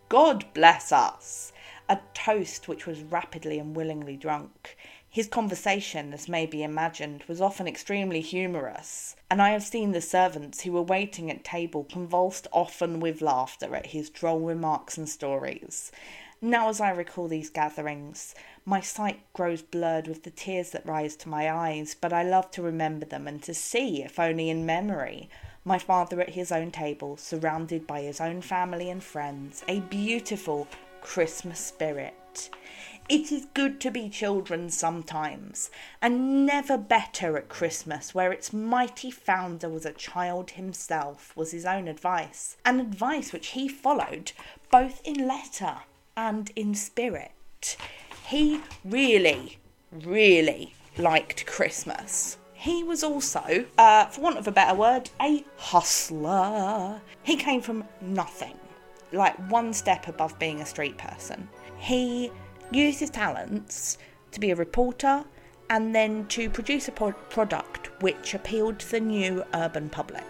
God 0.08 0.45
bless 0.54 0.93
us! 0.93 1.52
A 1.89 2.00
toast 2.13 2.69
which 2.69 2.86
was 2.86 3.02
rapidly 3.02 3.60
and 3.60 3.76
willingly 3.76 4.15
drunk. 4.15 4.78
His 5.10 5.28
conversation, 5.28 6.13
as 6.13 6.28
may 6.28 6.46
be 6.46 6.63
imagined, 6.63 7.24
was 7.28 7.41
often 7.41 7.67
extremely 7.67 8.22
humorous, 8.22 9.15
and 9.30 9.41
I 9.41 9.52
have 9.52 9.63
seen 9.63 9.91
the 9.91 10.02
servants 10.02 10.62
who 10.62 10.74
were 10.74 10.82
waiting 10.82 11.32
at 11.32 11.43
table 11.43 11.86
convulsed 11.86 12.46
often 12.52 13.00
with 13.00 13.22
laughter 13.22 13.76
at 13.76 13.88
his 13.88 14.10
droll 14.10 14.41
remarks 14.41 14.98
and 14.98 15.08
stories. 15.08 15.91
Now, 16.39 16.70
as 16.70 16.80
I 16.80 16.91
recall 16.91 17.28
these 17.28 17.50
gatherings, 17.50 18.36
my 18.63 18.80
sight 18.80 19.22
grows 19.34 19.63
blurred 19.63 20.08
with 20.08 20.22
the 20.22 20.30
tears 20.30 20.70
that 20.72 20.86
rise 20.86 21.15
to 21.17 21.30
my 21.30 21.52
eyes, 21.52 21.96
but 22.00 22.13
I 22.13 22.22
love 22.22 22.52
to 22.52 22.62
remember 22.62 23.06
them 23.08 23.28
and 23.28 23.41
to 23.43 23.56
see, 23.56 24.04
if 24.04 24.20
only 24.20 24.50
in 24.52 24.65
memory, 24.65 25.30
my 25.65 25.80
father 25.80 26.22
at 26.22 26.32
his 26.32 26.52
own 26.52 26.70
table, 26.70 27.17
surrounded 27.17 27.88
by 27.88 28.02
his 28.02 28.22
own 28.22 28.41
family 28.41 28.89
and 28.89 29.04
friends, 29.04 29.63
a 29.67 29.80
beautiful 29.80 30.67
Christmas 31.02 31.60
spirit. 31.60 32.52
It 33.10 33.32
is 33.32 33.48
good 33.54 33.80
to 33.82 33.91
be 33.91 34.10
children 34.10 34.70
sometimes, 34.70 35.72
and 36.02 36.46
never 36.46 36.78
better 36.78 37.38
at 37.38 37.48
Christmas, 37.48 38.13
where 38.13 38.34
its 38.34 38.52
mighty 38.52 39.12
founder 39.12 39.70
was 39.70 39.86
a 39.86 39.93
child 39.93 40.52
himself, 40.52 41.32
was 41.34 41.52
his 41.52 41.65
own 41.65 41.88
advice, 41.88 42.58
an 42.65 42.82
advice 42.82 43.32
which 43.32 43.48
he 43.48 43.70
followed 43.70 44.34
both 44.70 45.02
in 45.06 45.26
letter 45.26 45.78
and 46.17 46.52
in 46.58 46.76
spirit. 46.76 47.78
He 48.28 48.60
really, 48.84 49.58
really 50.04 50.74
liked 50.98 51.46
Christmas. 51.46 52.38
He 52.52 52.84
was 52.84 53.06
also, 53.06 53.67
uh, 53.78 54.08
for 54.08 54.20
want 54.20 54.38
of 54.38 54.50
a 54.50 54.52
better 54.52 54.76
word, 54.76 55.10
a 55.22 55.46
hustler. 55.56 57.00
He 57.24 57.38
came 57.38 57.62
from 57.62 57.86
nothing, 58.02 58.58
like 59.13 59.38
one 59.50 59.72
step 59.72 60.10
above 60.10 60.38
being 60.39 60.60
a 60.60 60.65
street 60.65 60.98
person. 60.98 61.48
He 61.78 62.32
used 62.71 62.99
his 62.99 63.10
talents 63.10 63.97
to 64.32 64.39
be 64.39 64.51
a 64.51 64.56
reporter 64.56 65.23
and 65.69 65.93
then 65.93 66.25
to 66.27 66.49
produce 66.49 66.88
a 66.88 66.91
pro- 66.91 67.12
product 67.12 67.89
which 68.01 68.34
appealed 68.34 68.80
to 68.80 68.91
the 68.91 68.99
new 68.99 69.43
urban 69.53 69.89
public, 69.89 70.23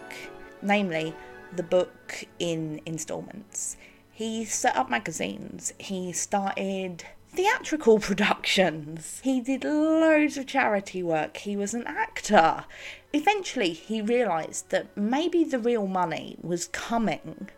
namely 0.61 1.13
the 1.55 1.63
book 1.63 2.25
in 2.39 2.81
instalments. 2.85 3.77
He 4.11 4.45
set 4.45 4.75
up 4.75 4.89
magazines, 4.89 5.73
he 5.77 6.11
started 6.11 7.03
theatrical 7.29 7.99
productions, 8.09 9.21
he 9.23 9.41
did 9.41 9.63
loads 9.63 10.37
of 10.37 10.47
charity 10.47 11.03
work, 11.03 11.37
he 11.37 11.55
was 11.55 11.73
an 11.73 11.85
actor. 11.85 12.65
Eventually, 13.13 13.73
he 13.73 14.01
realised 14.01 14.69
that 14.69 14.95
maybe 14.97 15.43
the 15.43 15.59
real 15.59 15.87
money 15.87 16.37
was 16.41 16.67
coming 16.67 17.49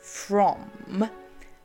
from 0.00 1.08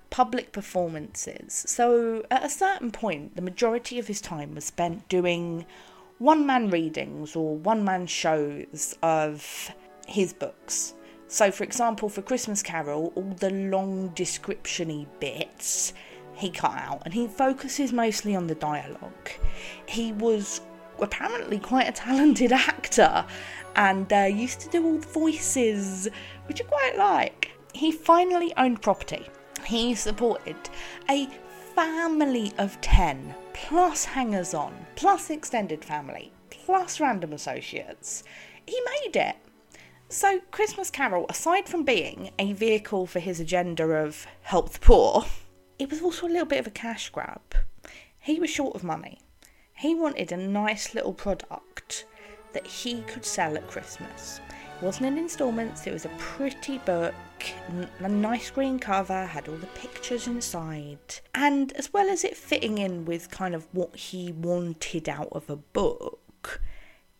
public 0.09 0.51
performances. 0.51 1.63
So 1.67 2.23
at 2.31 2.43
a 2.43 2.49
certain 2.49 2.91
point, 2.91 3.35
the 3.35 3.41
majority 3.41 3.99
of 3.99 4.07
his 4.07 4.21
time 4.21 4.55
was 4.55 4.65
spent 4.65 5.07
doing 5.07 5.65
one 6.17 6.45
man 6.45 6.69
readings 6.69 7.35
or 7.35 7.55
one 7.55 7.83
man 7.83 8.07
shows 8.07 8.95
of 9.01 9.71
his 10.07 10.33
books. 10.33 10.93
So, 11.27 11.51
for 11.51 11.63
example, 11.63 12.09
for 12.09 12.21
Christmas 12.21 12.63
Carol, 12.63 13.13
all 13.15 13.35
the 13.39 13.51
long 13.51 14.09
descriptiony 14.09 15.07
bits 15.19 15.93
he 16.33 16.49
cut 16.49 16.71
out 16.71 17.01
and 17.05 17.13
he 17.13 17.27
focuses 17.27 17.93
mostly 17.93 18.35
on 18.35 18.47
the 18.47 18.55
dialogue. 18.55 19.29
He 19.85 20.13
was 20.13 20.61
apparently 20.99 21.59
quite 21.59 21.87
a 21.87 21.91
talented 21.91 22.51
actor 22.53 23.25
and 23.75 24.11
uh, 24.11 24.21
used 24.23 24.59
to 24.61 24.69
do 24.69 24.83
all 24.83 24.97
the 24.97 25.07
voices, 25.07 26.09
which 26.47 26.61
I 26.61 26.65
quite 26.65 26.97
like. 26.97 27.51
He 27.73 27.91
finally 27.91 28.51
owned 28.57 28.81
property 28.81 29.27
he 29.65 29.95
supported 29.95 30.57
a 31.09 31.27
family 31.75 32.53
of 32.57 32.79
10 32.81 33.35
plus 33.53 34.05
hangers 34.05 34.53
on, 34.53 34.73
plus 34.95 35.29
extended 35.29 35.83
family, 35.83 36.31
plus 36.49 36.99
random 36.99 37.33
associates. 37.33 38.23
He 38.67 38.79
made 39.03 39.15
it. 39.15 39.35
So, 40.09 40.39
Christmas 40.51 40.89
Carol, 40.89 41.25
aside 41.29 41.69
from 41.69 41.83
being 41.83 42.31
a 42.39 42.53
vehicle 42.53 43.05
for 43.05 43.19
his 43.19 43.39
agenda 43.39 43.83
of 43.83 44.25
help 44.41 44.71
the 44.71 44.79
poor, 44.79 45.25
it 45.77 45.89
was 45.89 46.01
also 46.01 46.25
a 46.25 46.29
little 46.29 46.45
bit 46.45 46.59
of 46.59 46.67
a 46.67 46.71
cash 46.71 47.09
grab. 47.09 47.41
He 48.19 48.39
was 48.39 48.49
short 48.49 48.75
of 48.75 48.83
money. 48.83 49.19
He 49.73 49.95
wanted 49.95 50.31
a 50.31 50.37
nice 50.37 50.93
little 50.93 51.13
product 51.13 52.05
that 52.53 52.67
he 52.67 53.01
could 53.03 53.23
sell 53.23 53.55
at 53.55 53.67
Christmas. 53.67 54.41
Wasn't 54.81 55.05
in 55.05 55.17
instalments, 55.17 55.87
it 55.87 55.93
was 55.93 56.05
a 56.05 56.11
pretty 56.17 56.77
book 56.79 57.13
a 57.99 58.09
nice 58.09 58.49
green 58.49 58.79
cover, 58.79 59.25
had 59.25 59.47
all 59.47 59.55
the 59.55 59.67
pictures 59.67 60.27
inside. 60.27 60.99
And 61.33 61.71
as 61.73 61.93
well 61.93 62.09
as 62.09 62.23
it 62.23 62.35
fitting 62.35 62.77
in 62.77 63.05
with 63.05 63.31
kind 63.31 63.55
of 63.55 63.67
what 63.71 63.95
he 63.95 64.31
wanted 64.31 65.07
out 65.07 65.29
of 65.31 65.49
a 65.49 65.55
book, 65.55 66.61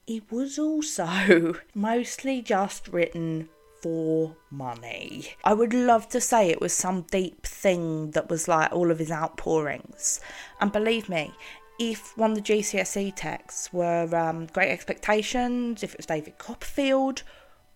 it 0.08 0.32
was 0.32 0.60
also 0.60 1.56
mostly 1.74 2.42
just 2.42 2.88
written 2.88 3.50
for 3.82 4.36
money. 4.50 5.36
I 5.44 5.54
would 5.54 5.74
love 5.74 6.10
to 6.10 6.20
say 6.20 6.50
it 6.50 6.60
was 6.60 6.74
some 6.74 7.04
deep 7.04 7.46
thing 7.46 8.12
that 8.12 8.30
was 8.30 8.48
like 8.48 8.74
all 8.74 8.92
of 8.92 9.00
his 9.00 9.12
outpourings. 9.12 10.20
And 10.60 10.72
believe 10.72 11.08
me, 11.08 11.34
if 11.80 12.18
one 12.18 12.32
of 12.32 12.36
the 12.36 12.44
GCSE 12.44 13.14
texts 13.16 13.72
were 13.72 14.14
um, 14.14 14.48
Great 14.48 14.70
Expectations, 14.70 15.82
if 15.82 15.94
it 15.94 15.98
was 15.98 16.06
David 16.06 16.38
Copperfield, 16.38 17.24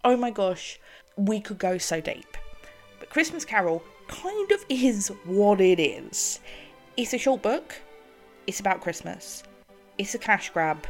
oh 0.03 0.17
my 0.17 0.31
gosh, 0.31 0.79
we 1.15 1.39
could 1.39 1.57
go 1.57 1.77
so 1.77 2.01
deep. 2.01 2.37
But 2.99 3.09
Christmas 3.09 3.45
Carol 3.45 3.83
kind 4.07 4.51
of 4.51 4.65
is 4.69 5.09
what 5.25 5.61
it 5.61 5.79
is. 5.79 6.39
It's 6.97 7.13
a 7.13 7.17
short 7.17 7.41
book, 7.41 7.75
it's 8.47 8.59
about 8.59 8.81
Christmas, 8.81 9.43
it's 9.97 10.15
a 10.15 10.19
cash 10.19 10.49
grab, 10.49 10.85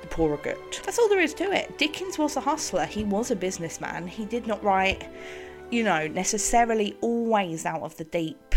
the 0.00 0.08
poor 0.08 0.34
are 0.34 0.38
good. 0.38 0.58
That's 0.84 0.98
all 0.98 1.08
there 1.08 1.20
is 1.20 1.34
to 1.34 1.52
it. 1.52 1.78
Dickens 1.78 2.18
was 2.18 2.36
a 2.36 2.40
hustler, 2.40 2.86
he 2.86 3.04
was 3.04 3.30
a 3.30 3.36
businessman, 3.36 4.06
he 4.06 4.24
did 4.24 4.46
not 4.46 4.62
write, 4.64 5.08
you 5.70 5.84
know, 5.84 6.06
necessarily 6.08 6.96
always 7.00 7.66
out 7.66 7.82
of 7.82 7.96
the 7.96 8.04
deep 8.04 8.54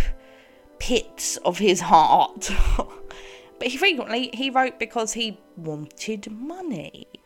pits 0.79 1.37
of 1.37 1.57
his 1.57 1.81
heart. 1.81 2.49
but 3.59 3.67
he 3.67 3.77
frequently 3.77 4.29
he 4.33 4.49
wrote 4.49 4.79
because 4.79 5.13
he 5.13 5.39
wanted 5.55 6.31
money. 6.31 7.07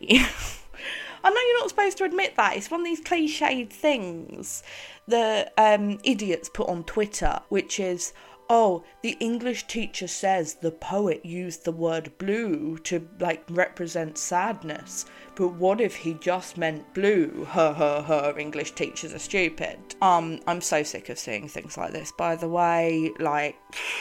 I 1.24 1.30
know 1.30 1.40
you're 1.40 1.60
not 1.60 1.70
supposed 1.82 1.98
to 1.98 2.04
admit 2.04 2.36
that. 2.36 2.56
It's 2.56 2.70
one 2.70 2.80
of 2.80 2.86
these 2.86 3.00
cliched 3.00 3.70
things 3.70 4.62
that 5.08 5.52
um, 5.58 5.98
idiots 6.04 6.48
put 6.48 6.68
on 6.68 6.84
Twitter, 6.84 7.40
which 7.48 7.80
is, 7.80 8.12
oh, 8.48 8.84
the 9.02 9.16
English 9.18 9.66
teacher 9.66 10.06
says 10.06 10.54
the 10.54 10.70
poet 10.70 11.24
used 11.24 11.64
the 11.64 11.72
word 11.72 12.12
blue 12.18 12.78
to 12.84 13.08
like 13.18 13.42
represent 13.50 14.16
sadness. 14.16 15.06
But 15.34 15.54
what 15.54 15.80
if 15.80 15.96
he 15.96 16.14
just 16.14 16.56
meant 16.56 16.94
blue? 16.94 17.46
Her, 17.50 17.72
her, 17.72 18.02
her. 18.02 18.38
English 18.38 18.72
teachers 18.72 19.12
are 19.12 19.18
stupid. 19.18 19.78
Um, 20.00 20.40
I'm 20.46 20.60
so 20.60 20.84
sick 20.84 21.08
of 21.08 21.18
seeing 21.18 21.48
things 21.48 21.76
like 21.76 21.92
this. 21.92 22.12
By 22.12 22.36
the 22.36 22.48
way, 22.48 23.10
like, 23.18 23.56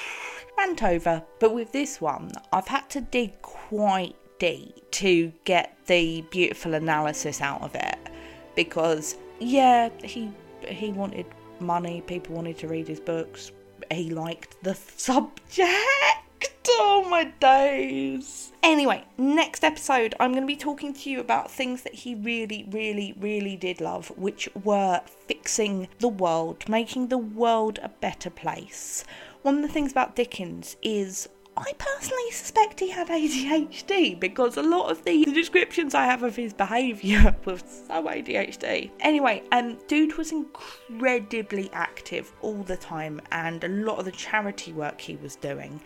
rant 0.58 0.84
over. 0.84 1.24
But 1.40 1.56
with 1.56 1.72
this 1.72 2.00
one, 2.00 2.32
I've 2.52 2.68
had 2.68 2.90
to 2.92 3.02
dig 3.02 3.42
quite 3.42 4.16
to 4.92 5.32
get 5.46 5.78
the 5.86 6.22
beautiful 6.32 6.74
analysis 6.74 7.42
out 7.42 7.62
of 7.62 7.76
it. 7.76 7.98
Because 8.56 9.16
yeah 9.40 9.90
he 10.04 10.32
he 10.68 10.92
wanted 10.92 11.26
money 11.60 12.02
people 12.02 12.36
wanted 12.36 12.58
to 12.58 12.68
read 12.68 12.88
his 12.88 13.00
books 13.00 13.52
he 13.92 14.10
liked 14.12 14.62
the 14.64 14.76
subject. 14.98 15.70
Oh 16.68 17.06
my 17.10 17.26
days. 17.40 18.52
Anyway 18.64 19.04
next 19.18 19.64
episode 19.64 20.16
i'm 20.20 20.32
going 20.32 20.44
to 20.44 20.48
be 20.48 20.56
talking 20.56 20.94
to 20.94 21.10
you 21.10 21.20
about 21.20 21.52
things 21.52 21.84
that 21.84 21.94
he 21.94 22.16
really 22.16 22.68
really 22.72 23.14
really 23.20 23.56
did 23.56 23.82
love 23.82 24.10
which 24.18 24.50
were 24.64 25.02
fixing 25.28 25.88
the 26.00 26.08
world 26.08 26.68
making 26.70 27.08
the 27.08 27.18
world 27.18 27.80
a 27.82 27.90
better 27.90 28.30
place. 28.30 29.04
One 29.42 29.56
of 29.58 29.62
the 29.62 29.68
things 29.68 29.92
about 29.92 30.16
dickens 30.16 30.76
is 30.84 31.28
I 31.64 31.74
personally 31.78 32.32
suspect 32.32 32.80
he 32.80 32.90
had 32.90 33.10
ADHD 33.10 34.20
because 34.20 34.58
a 34.58 34.64
lot 34.64 34.90
of 34.90 35.04
the 35.04 35.24
descriptions 35.26 35.94
I 35.94 36.06
have 36.06 36.24
of 36.24 36.36
his 36.36 36.54
behaviour 36.54 37.36
were 37.46 37.60
so 37.60 38.08
ADHD. 38.08 38.90
Anyway, 39.00 39.44
um, 39.52 39.78
dude 39.88 40.18
was 40.18 40.32
incredibly 40.32 41.70
active 41.72 42.34
all 42.42 42.64
the 42.64 42.78
time, 42.78 43.22
and 43.32 43.64
a 43.64 43.68
lot 43.68 44.00
of 44.00 44.06
the 44.06 44.12
charity 44.12 44.74
work 44.74 45.00
he 45.00 45.18
was 45.18 45.36
doing 45.36 45.80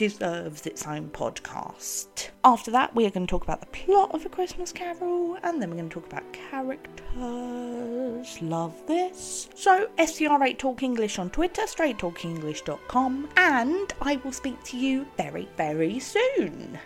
deserves 0.00 0.66
its 0.66 0.86
own 0.86 1.10
podcast. 1.10 2.30
After 2.42 2.70
that, 2.70 2.94
we 2.94 3.04
are 3.04 3.10
going 3.10 3.26
to 3.26 3.30
talk 3.30 3.44
about 3.44 3.60
the 3.60 3.66
plot 3.66 4.14
of 4.14 4.24
A 4.24 4.30
Christmas 4.30 4.72
Carol, 4.72 5.36
and 5.42 5.60
then 5.60 5.68
we're 5.68 5.76
going 5.76 5.90
to 5.90 6.00
talk 6.00 6.06
about 6.06 6.32
characters. 6.32 8.40
Love 8.40 8.74
this. 8.86 9.50
So, 9.54 9.90
STR8 9.98 10.56
Talk 10.56 10.82
English 10.82 11.18
on 11.18 11.28
Twitter, 11.28 11.64
straighttalkenglish.com, 11.64 13.28
and 13.36 13.92
I 14.00 14.16
will 14.24 14.32
speak 14.32 14.64
to 14.64 14.78
you 14.78 15.06
very, 15.18 15.46
very 15.58 15.98
soon. 15.98 16.78